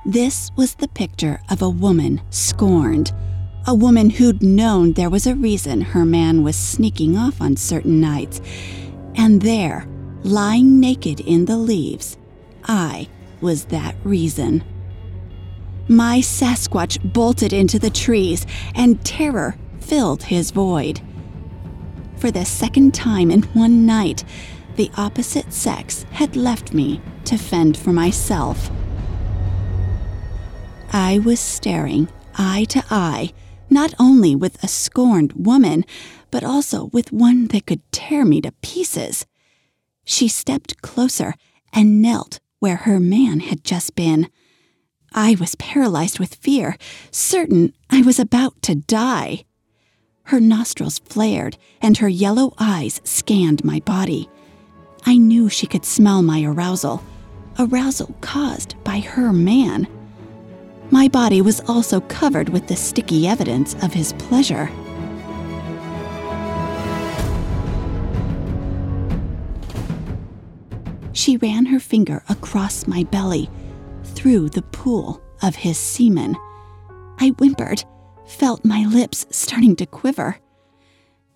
This 0.06 0.52
was 0.56 0.76
the 0.76 0.90
picture 0.90 1.42
of 1.50 1.64
a 1.64 1.70
woman 1.72 2.22
scorned, 2.30 3.12
a 3.68 3.74
woman 3.74 4.12
who'd 4.12 4.44
known 4.44 4.94
there 4.94 5.10
was 5.10 5.26
a 5.26 5.36
reason 5.36 5.82
her 5.82 6.06
man 6.06 6.44
was 6.44 6.56
sneaking 6.56 7.18
off 7.18 7.42
on 7.42 7.58
certain 7.58 8.00
nights. 8.00 8.40
And 9.16 9.42
there, 9.42 9.88
lying 10.24 10.80
naked 10.80 11.20
in 11.20 11.46
the 11.46 11.58
leaves, 11.58 12.18
I 12.64 13.08
was 13.42 13.66
that 13.66 13.96
reason. 14.04 14.64
My 15.88 16.20
Sasquatch 16.20 17.14
bolted 17.14 17.54
into 17.54 17.80
the 17.80 17.90
trees, 17.90 18.46
and 18.76 19.04
terror 19.04 19.56
filled 19.80 20.24
his 20.24 20.52
void. 20.52 21.02
For 22.18 22.32
the 22.32 22.46
second 22.46 22.94
time 22.94 23.30
in 23.30 23.44
one 23.54 23.86
night, 23.86 24.24
the 24.76 24.92
opposite 24.98 25.54
sex 25.54 26.06
had 26.12 26.36
left 26.36 26.74
me 26.74 27.02
to 27.26 27.38
fend 27.38 27.78
for 27.78 27.92
myself. 27.92 28.70
I 30.92 31.20
was 31.20 31.40
staring 31.40 32.10
eye 32.38 32.66
to 32.70 32.84
eye, 32.90 33.32
not 33.76 33.94
only 34.00 34.34
with 34.34 34.64
a 34.64 34.70
scorned 34.70 35.34
woman, 35.34 35.84
but 36.32 36.46
also 36.46 36.86
with 36.94 37.12
one 37.12 37.48
that 37.48 37.66
could 37.66 37.82
tear 37.92 38.24
me 38.24 38.40
to 38.40 38.54
pieces. 38.64 39.26
She 40.06 40.30
stepped 40.30 40.82
closer 40.82 41.36
and 41.74 42.02
knelt 42.02 42.40
where 42.60 42.78
her 42.78 43.02
man 43.02 43.42
had 43.42 43.66
just 43.66 43.94
been. 43.94 44.30
I 45.14 45.36
was 45.38 45.56
paralyzed 45.56 46.20
with 46.20 46.36
fear, 46.36 46.78
certain 47.12 47.74
I 47.90 48.02
was 48.02 48.18
about 48.18 48.62
to 48.62 48.76
die. 48.76 49.44
Her 50.24 50.40
nostrils 50.40 51.00
flared 51.00 51.58
and 51.82 51.98
her 51.98 52.08
yellow 52.08 52.54
eyes 52.58 53.02
scanned 53.04 53.66
my 53.66 53.82
body. 53.82 54.30
I 55.06 55.18
knew 55.18 55.50
she 55.50 55.68
could 55.68 55.84
smell 55.84 56.22
my 56.22 56.44
arousal, 56.44 57.04
arousal 57.60 58.16
caused 58.22 58.82
by 58.86 59.00
her 59.00 59.34
man. 59.34 59.86
My 60.92 61.08
body 61.08 61.42
was 61.42 61.62
also 61.68 62.00
covered 62.02 62.50
with 62.50 62.68
the 62.68 62.76
sticky 62.76 63.28
evidence 63.28 63.74
of 63.84 63.94
his 63.94 64.14
pleasure. 64.14 64.70
She 71.14 71.38
ran 71.38 71.66
her 71.66 71.80
finger 71.80 72.24
across 72.30 72.86
my 72.86 73.04
belly, 73.04 73.50
through 74.04 74.50
the 74.50 74.62
pool 74.62 75.22
of 75.42 75.56
his 75.56 75.78
semen. 75.78 76.36
I 77.20 77.30
whimpered, 77.30 77.84
felt 78.28 78.64
my 78.64 78.86
lips 78.86 79.26
starting 79.32 79.76
to 79.78 79.86
quiver. 79.86 80.38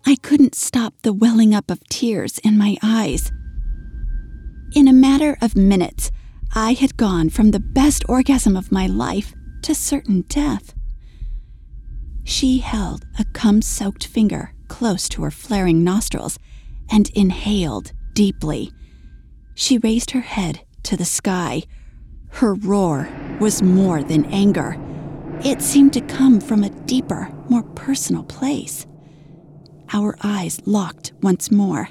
I 0.06 0.16
couldn't 0.18 0.56
stop 0.56 0.94
the 1.02 1.14
welling 1.14 1.56
up 1.56 1.72
of 1.72 1.84
tears 1.90 2.38
in 2.40 2.58
my 2.58 2.78
eyes. 2.84 3.32
In 4.74 4.88
a 4.88 4.94
matter 4.94 5.38
of 5.42 5.56
minutes, 5.56 6.12
I 6.54 6.74
had 6.74 6.98
gone 6.98 7.30
from 7.30 7.52
the 7.52 7.60
best 7.60 8.04
orgasm 8.08 8.56
of 8.56 8.72
my 8.72 8.86
life 8.88 9.34
to 9.63 9.76
certain 9.76 10.22
death. 10.30 10.74
She 12.24 12.60
held 12.60 13.06
a 13.17 13.26
cum 13.34 13.62
soaked 13.62 14.06
finger 14.06 14.54
close 14.67 15.10
to 15.10 15.24
her 15.24 15.32
flaring 15.32 15.84
nostrils 15.84 16.38
and 16.91 17.10
inhaled 17.15 17.91
deeply. 18.13 18.72
She 19.56 19.78
raised 19.80 20.12
her 20.12 20.22
head 20.22 20.62
to 20.84 20.95
the 20.95 21.06
sky. 21.06 21.63
Her 22.32 22.54
roar 22.54 23.10
was 23.39 23.62
more 23.62 24.04
than 24.04 24.26
anger. 24.26 24.78
It 25.43 25.62
seemed 25.62 25.93
to 25.93 26.02
come 26.02 26.39
from 26.39 26.63
a 26.63 26.69
deeper, 26.69 27.32
more 27.50 27.63
personal 27.63 28.24
place. 28.24 28.86
Our 29.91 30.15
eyes 30.22 30.62
locked 30.65 31.13
once 31.22 31.52
more. 31.52 31.89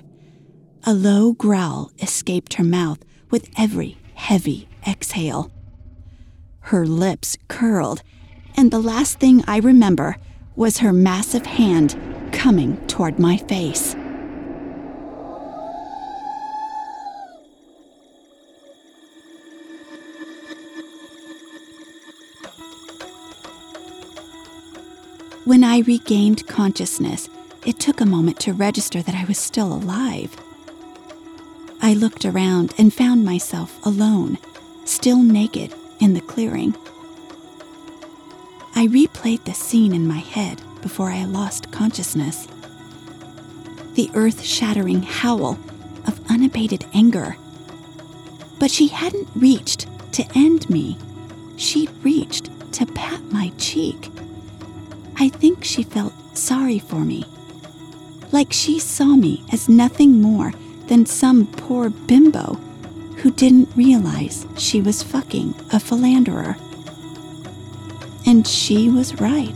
A 0.84 0.94
low 0.94 1.32
growl 1.32 1.90
escaped 2.00 2.54
her 2.54 2.64
mouth 2.64 3.00
with 3.30 3.50
every 3.58 3.98
heavy 4.14 4.68
exhale. 4.86 5.50
Her 6.68 6.84
lips 6.84 7.38
curled, 7.48 8.02
and 8.54 8.70
the 8.70 8.78
last 8.78 9.18
thing 9.18 9.42
I 9.46 9.56
remember 9.56 10.18
was 10.54 10.76
her 10.78 10.92
massive 10.92 11.46
hand 11.46 11.96
coming 12.30 12.76
toward 12.88 13.18
my 13.18 13.38
face. 13.38 13.94
When 25.46 25.64
I 25.64 25.78
regained 25.86 26.46
consciousness, 26.48 27.30
it 27.64 27.80
took 27.80 28.02
a 28.02 28.04
moment 28.04 28.38
to 28.40 28.52
register 28.52 29.00
that 29.00 29.14
I 29.14 29.24
was 29.24 29.38
still 29.38 29.72
alive. 29.72 30.36
I 31.80 31.94
looked 31.94 32.26
around 32.26 32.74
and 32.76 32.92
found 32.92 33.24
myself 33.24 33.82
alone, 33.86 34.36
still 34.84 35.22
naked, 35.22 35.72
in 36.00 36.14
the 36.14 36.20
clearing. 36.20 36.74
I 38.74 38.86
replayed 38.86 39.44
the 39.44 39.54
scene 39.54 39.92
in 39.92 40.06
my 40.06 40.18
head 40.18 40.62
before 40.82 41.10
I 41.10 41.24
lost 41.24 41.72
consciousness. 41.72 42.46
The 43.94 44.10
earth 44.14 44.42
shattering 44.44 45.02
howl 45.02 45.58
of 46.06 46.20
unabated 46.30 46.84
anger. 46.94 47.36
But 48.58 48.70
she 48.70 48.88
hadn't 48.88 49.28
reached 49.34 49.86
to 50.12 50.24
end 50.34 50.68
me, 50.70 50.96
she'd 51.56 51.90
reached 52.04 52.50
to 52.74 52.86
pat 52.86 53.22
my 53.32 53.52
cheek. 53.58 54.10
I 55.16 55.28
think 55.28 55.64
she 55.64 55.82
felt 55.82 56.12
sorry 56.36 56.78
for 56.78 57.00
me. 57.00 57.24
Like 58.30 58.52
she 58.52 58.78
saw 58.78 59.16
me 59.16 59.44
as 59.52 59.68
nothing 59.68 60.20
more 60.22 60.52
than 60.86 61.06
some 61.06 61.46
poor 61.46 61.90
bimbo 61.90 62.58
who 63.18 63.32
didn't 63.32 63.68
realize 63.74 64.46
she 64.56 64.80
was 64.80 65.02
fucking 65.02 65.54
a 65.72 65.80
philanderer. 65.80 66.56
And 68.26 68.46
she 68.46 68.88
was 68.88 69.20
right. 69.20 69.54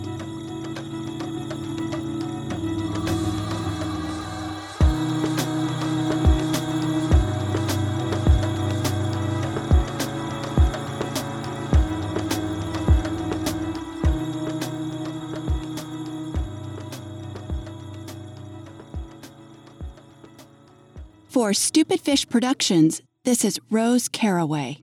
For 21.28 21.54
Stupid 21.54 22.00
Fish 22.00 22.28
Productions, 22.28 23.00
this 23.24 23.44
is 23.44 23.60
Rose 23.70 24.08
Caraway. 24.08 24.78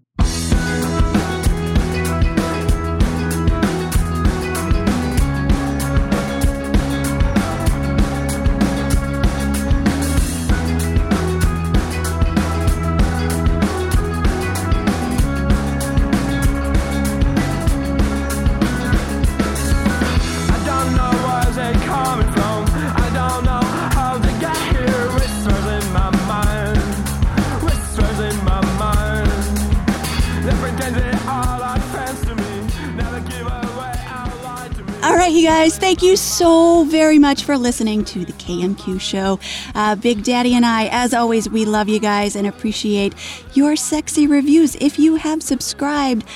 Thank 35.89 36.03
you 36.03 36.15
so 36.15 36.83
very 36.83 37.17
much 37.17 37.43
for 37.43 37.57
listening 37.57 38.05
to 38.05 38.23
the 38.23 38.33
KMQ 38.33 39.01
show. 39.01 39.39
Uh, 39.73 39.95
Big 39.95 40.21
Daddy 40.21 40.53
and 40.53 40.63
I, 40.63 40.87
as 40.91 41.15
always, 41.15 41.49
we 41.49 41.65
love 41.65 41.89
you 41.89 41.99
guys 41.99 42.35
and 42.35 42.45
appreciate 42.45 43.15
your 43.55 43.75
sexy 43.75 44.27
reviews. 44.27 44.75
If 44.75 44.99
you 44.99 45.15
have 45.15 45.41
subscribed, 45.41 46.27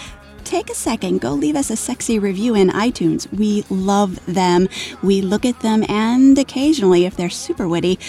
take 0.43 0.71
a 0.71 0.73
second, 0.73 1.21
go 1.21 1.33
leave 1.33 1.55
us 1.55 1.69
a 1.69 1.75
sexy 1.75 2.17
review 2.17 2.55
in 2.55 2.69
iTunes. 2.69 3.31
We 3.31 3.63
love 3.69 4.25
them. 4.25 4.69
We 5.03 5.21
look 5.21 5.45
at 5.45 5.59
them, 5.59 5.85
and 5.87 6.35
occasionally, 6.39 7.05
if 7.05 7.15
they're 7.15 7.29
super 7.29 7.67
witty, 7.67 7.99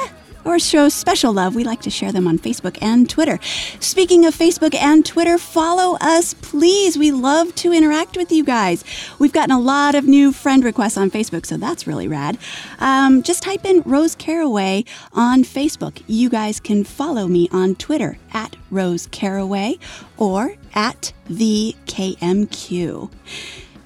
eh, 0.00 0.08
or 0.44 0.58
show 0.58 0.88
special 0.88 1.32
love, 1.32 1.54
we 1.54 1.64
like 1.64 1.80
to 1.82 1.90
share 1.90 2.12
them 2.12 2.26
on 2.26 2.38
Facebook 2.38 2.78
and 2.80 3.08
Twitter. 3.08 3.38
Speaking 3.80 4.24
of 4.26 4.34
Facebook 4.34 4.74
and 4.74 5.04
Twitter, 5.04 5.38
follow 5.38 5.96
us, 6.00 6.34
please. 6.34 6.96
We 6.96 7.10
love 7.10 7.54
to 7.56 7.72
interact 7.72 8.16
with 8.16 8.32
you 8.32 8.44
guys. 8.44 8.84
We've 9.18 9.32
gotten 9.32 9.54
a 9.54 9.60
lot 9.60 9.94
of 9.94 10.04
new 10.04 10.32
friend 10.32 10.64
requests 10.64 10.96
on 10.96 11.10
Facebook, 11.10 11.46
so 11.46 11.56
that's 11.56 11.86
really 11.86 12.08
rad. 12.08 12.38
Um, 12.78 13.22
just 13.22 13.42
type 13.42 13.64
in 13.64 13.82
Rose 13.82 14.14
Caraway 14.14 14.84
on 15.12 15.44
Facebook. 15.44 16.02
You 16.06 16.28
guys 16.28 16.60
can 16.60 16.84
follow 16.84 17.26
me 17.26 17.48
on 17.52 17.74
Twitter 17.74 18.18
at 18.32 18.56
Rose 18.70 19.06
Caraway 19.10 19.78
or 20.16 20.56
at 20.74 21.12
the 21.26 21.74
KMQ. 21.86 23.10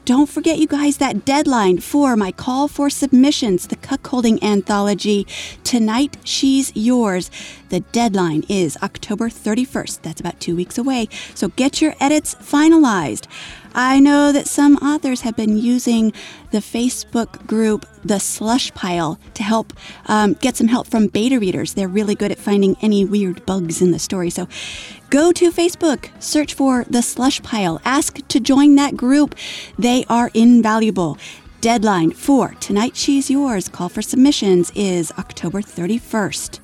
Don't 0.06 0.28
forget, 0.28 0.60
you 0.60 0.68
guys, 0.68 0.98
that 0.98 1.24
deadline 1.24 1.80
for 1.80 2.14
my 2.14 2.30
call 2.30 2.68
for 2.68 2.88
submissions, 2.88 3.66
the 3.66 3.74
Cuckolding 3.74 4.40
Anthology. 4.40 5.26
Tonight, 5.64 6.16
She's 6.22 6.70
Yours. 6.76 7.28
The 7.70 7.80
deadline 7.80 8.44
is 8.48 8.78
October 8.84 9.28
31st. 9.28 10.02
That's 10.02 10.20
about 10.20 10.38
two 10.38 10.54
weeks 10.54 10.78
away. 10.78 11.08
So 11.34 11.48
get 11.48 11.82
your 11.82 11.96
edits 11.98 12.36
finalized. 12.36 13.26
I 13.78 14.00
know 14.00 14.32
that 14.32 14.48
some 14.48 14.78
authors 14.78 15.20
have 15.20 15.36
been 15.36 15.58
using 15.58 16.14
the 16.50 16.60
Facebook 16.60 17.46
group, 17.46 17.84
The 18.02 18.18
Slush 18.18 18.72
Pile, 18.72 19.20
to 19.34 19.42
help 19.42 19.74
um, 20.06 20.32
get 20.32 20.56
some 20.56 20.68
help 20.68 20.86
from 20.86 21.08
beta 21.08 21.38
readers. 21.38 21.74
They're 21.74 21.86
really 21.86 22.14
good 22.14 22.32
at 22.32 22.38
finding 22.38 22.78
any 22.80 23.04
weird 23.04 23.44
bugs 23.44 23.82
in 23.82 23.90
the 23.90 23.98
story. 23.98 24.30
So 24.30 24.48
go 25.10 25.30
to 25.32 25.52
Facebook, 25.52 26.08
search 26.22 26.54
for 26.54 26.86
The 26.88 27.02
Slush 27.02 27.42
Pile, 27.42 27.78
ask 27.84 28.26
to 28.28 28.40
join 28.40 28.76
that 28.76 28.96
group. 28.96 29.34
They 29.78 30.06
are 30.08 30.30
invaluable. 30.32 31.18
Deadline 31.60 32.12
for 32.12 32.54
Tonight 32.60 32.96
She's 32.96 33.28
Yours, 33.28 33.68
call 33.68 33.90
for 33.90 34.00
submissions 34.00 34.72
is 34.74 35.12
October 35.18 35.60
31st. 35.60 36.60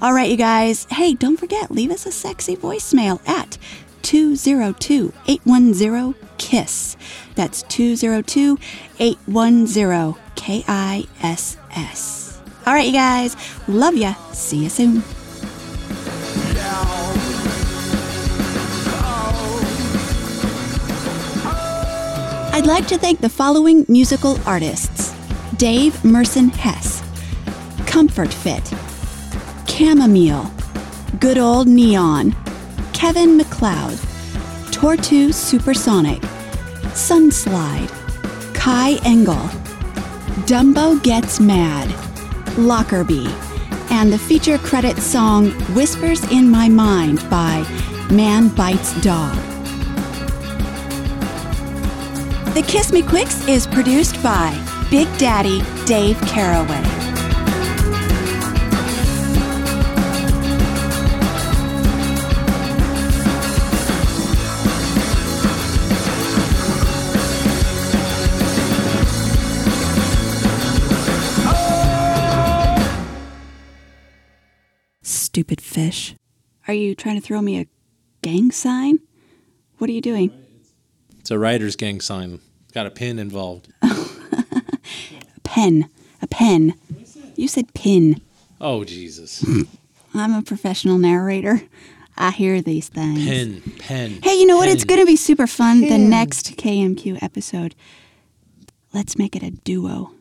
All 0.00 0.12
right, 0.12 0.30
you 0.30 0.36
guys. 0.36 0.86
Hey, 0.90 1.14
don't 1.14 1.36
forget, 1.36 1.70
leave 1.70 1.92
us 1.92 2.04
a 2.04 2.12
sexy 2.12 2.56
voicemail 2.56 3.26
at 3.28 3.56
202 4.04 5.12
810 5.26 6.14
KISS. 6.38 6.96
That's 7.34 7.62
202 7.64 8.58
810 9.00 10.14
KISS. 10.36 11.58
All 12.66 12.72
right, 12.72 12.86
you 12.86 12.92
guys. 12.92 13.36
Love 13.66 13.96
ya. 13.96 14.14
See 14.32 14.58
you 14.58 14.68
soon. 14.68 15.02
I'd 22.54 22.66
like 22.66 22.86
to 22.88 22.98
thank 22.98 23.20
the 23.20 23.28
following 23.28 23.84
musical 23.88 24.38
artists 24.46 25.12
Dave 25.56 26.04
Merson 26.04 26.50
Hess, 26.50 27.02
Comfort 27.86 28.32
Fit, 28.32 28.62
Chamomile, 29.68 30.50
Good 31.18 31.38
Old 31.38 31.66
Neon, 31.66 32.34
Kevin 33.04 33.36
MacLeod, 33.36 33.98
Tortu 34.72 35.30
Supersonic, 35.30 36.22
Sunslide, 36.94 37.90
Kai 38.54 38.94
Engel, 39.04 39.46
Dumbo 40.46 41.02
Gets 41.02 41.38
Mad, 41.38 41.86
Lockerbie, 42.56 43.28
and 43.90 44.10
the 44.10 44.16
feature 44.16 44.56
credit 44.56 44.96
song 44.96 45.50
Whispers 45.74 46.24
in 46.32 46.48
My 46.48 46.70
Mind 46.70 47.18
by 47.28 47.60
Man 48.10 48.48
Bites 48.48 48.98
Dog. 49.02 49.34
The 52.54 52.64
Kiss 52.66 52.90
Me 52.90 53.02
Quicks 53.02 53.46
is 53.46 53.66
produced 53.66 54.22
by 54.22 54.48
Big 54.90 55.08
Daddy 55.18 55.60
Dave 55.84 56.18
Caraway. 56.22 56.93
Stupid 75.34 75.60
fish. 75.60 76.14
Are 76.68 76.74
you 76.74 76.94
trying 76.94 77.16
to 77.16 77.20
throw 77.20 77.42
me 77.42 77.58
a 77.58 77.66
gang 78.22 78.52
sign? 78.52 79.00
What 79.78 79.90
are 79.90 79.92
you 79.92 80.00
doing? 80.00 80.30
It's 81.18 81.32
a 81.32 81.40
writer's 81.40 81.74
gang 81.74 82.00
sign. 82.00 82.38
Got 82.72 82.86
a 82.86 82.90
pin 82.92 83.18
involved. 83.18 83.66
A 83.82 85.40
pen. 85.42 85.90
A 86.22 86.28
pen. 86.28 86.74
You 87.34 87.48
said 87.48 87.74
pin. 87.74 88.20
Oh 88.60 88.84
Jesus. 88.84 89.44
I'm 90.14 90.32
a 90.34 90.42
professional 90.42 90.98
narrator. 90.98 91.62
I 92.16 92.30
hear 92.30 92.62
these 92.62 92.88
things. 92.88 93.26
Pen. 93.26 93.62
Pen. 93.80 94.20
Hey, 94.22 94.38
you 94.38 94.46
know 94.46 94.56
what? 94.56 94.68
It's 94.68 94.84
going 94.84 95.00
to 95.00 95.06
be 95.06 95.16
super 95.16 95.48
fun. 95.48 95.80
The 95.80 95.98
next 95.98 96.56
KMQ 96.56 97.20
episode. 97.24 97.74
Let's 98.92 99.18
make 99.18 99.34
it 99.34 99.42
a 99.42 99.50
duo. 99.50 100.12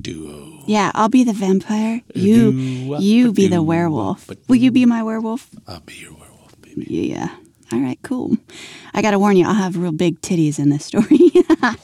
Duo. 0.00 0.62
Yeah, 0.66 0.90
I'll 0.94 1.08
be 1.08 1.24
the 1.24 1.32
vampire. 1.32 2.02
You, 2.14 2.50
you 2.98 3.32
be 3.32 3.48
the 3.48 3.62
werewolf. 3.62 4.28
Will 4.48 4.56
you 4.56 4.70
be 4.70 4.86
my 4.86 5.02
werewolf? 5.02 5.48
I'll 5.66 5.80
be 5.80 5.94
your 5.94 6.12
werewolf, 6.12 6.60
baby. 6.60 6.86
Yeah. 6.88 7.34
All 7.72 7.80
right, 7.80 7.98
cool. 8.02 8.36
I 8.94 9.02
got 9.02 9.10
to 9.10 9.18
warn 9.18 9.36
you, 9.36 9.46
I'll 9.46 9.54
have 9.54 9.76
real 9.76 9.92
big 9.92 10.20
titties 10.20 10.58
in 10.58 10.70
this 10.70 10.84
story. 10.84 11.32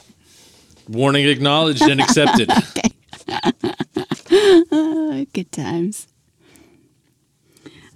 Warning 0.89 1.27
acknowledged 1.27 1.81
and 1.83 2.01
accepted. 2.01 2.49
Good 5.33 5.51
times. 5.51 6.07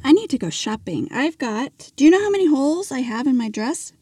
I 0.03 0.13
need 0.13 0.29
to 0.29 0.37
go 0.37 0.49
shopping. 0.49 1.07
I've 1.11 1.37
got. 1.37 1.91
Do 1.95 2.05
you 2.05 2.11
know 2.11 2.21
how 2.21 2.29
many 2.29 2.47
holes 2.47 2.91
I 2.91 2.99
have 2.99 3.27
in 3.27 3.37
my 3.37 3.49
dress? 3.49 3.93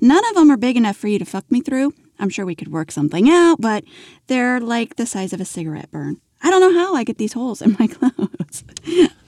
None 0.00 0.24
of 0.28 0.34
them 0.34 0.50
are 0.50 0.56
big 0.56 0.76
enough 0.76 0.96
for 0.96 1.08
you 1.08 1.18
to 1.18 1.24
fuck 1.24 1.50
me 1.50 1.60
through. 1.60 1.92
I'm 2.24 2.30
sure 2.30 2.46
we 2.46 2.54
could 2.54 2.72
work 2.72 2.90
something 2.90 3.28
out, 3.28 3.60
but 3.60 3.84
they're 4.28 4.58
like 4.58 4.96
the 4.96 5.04
size 5.04 5.34
of 5.34 5.40
a 5.42 5.44
cigarette 5.44 5.90
burn. 5.90 6.22
I 6.42 6.48
don't 6.50 6.60
know 6.62 6.72
how 6.82 6.94
I 6.94 7.04
get 7.04 7.18
these 7.18 7.34
holes 7.34 7.60
in 7.60 7.76
my 7.78 7.86
clothes. 7.96 8.64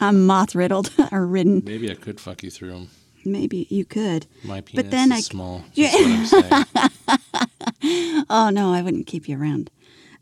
I'm 0.01 0.27
moth 0.27 0.55
riddled 0.55 0.91
or 1.13 1.27
ridden. 1.27 1.63
Maybe 1.63 1.91
I 1.91 1.95
could 1.95 2.19
fuck 2.19 2.43
you 2.43 2.51
through 2.51 2.71
them. 2.71 2.89
Maybe 3.27 3.67
you 3.69 3.85
could. 3.85 4.27
My 4.45 4.63
penis 4.63 4.83
But 4.85 4.91
then 4.91 5.13
is 5.13 5.19
I- 5.19 5.21
small. 5.21 5.65
Yeah. 5.75 5.91
That's 5.93 6.33
what 6.33 6.69
I'm. 7.07 8.25
Oh 8.31 8.49
no, 8.51 8.73
I 8.73 8.81
wouldn't 8.81 9.07
keep 9.07 9.29
you 9.29 9.39
around. 9.39 9.71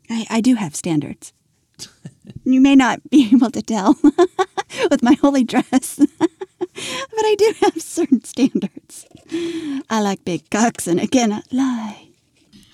I, 0.09 0.25
I 0.29 0.41
do 0.41 0.55
have 0.55 0.75
standards. 0.75 1.31
you 2.43 2.59
may 2.59 2.75
not 2.75 3.09
be 3.09 3.29
able 3.33 3.51
to 3.51 3.61
tell 3.61 3.95
with 4.91 5.01
my 5.01 5.13
holy 5.21 5.43
dress, 5.45 5.97
but 5.97 6.29
I 7.31 7.35
do 7.37 7.53
have 7.61 7.81
certain 7.81 8.23
standards. 8.23 9.05
I 9.89 10.01
like 10.01 10.25
big 10.25 10.49
cocks, 10.49 10.87
and 10.87 10.99
again, 10.99 11.31
I 11.31 11.41
like 11.51 12.11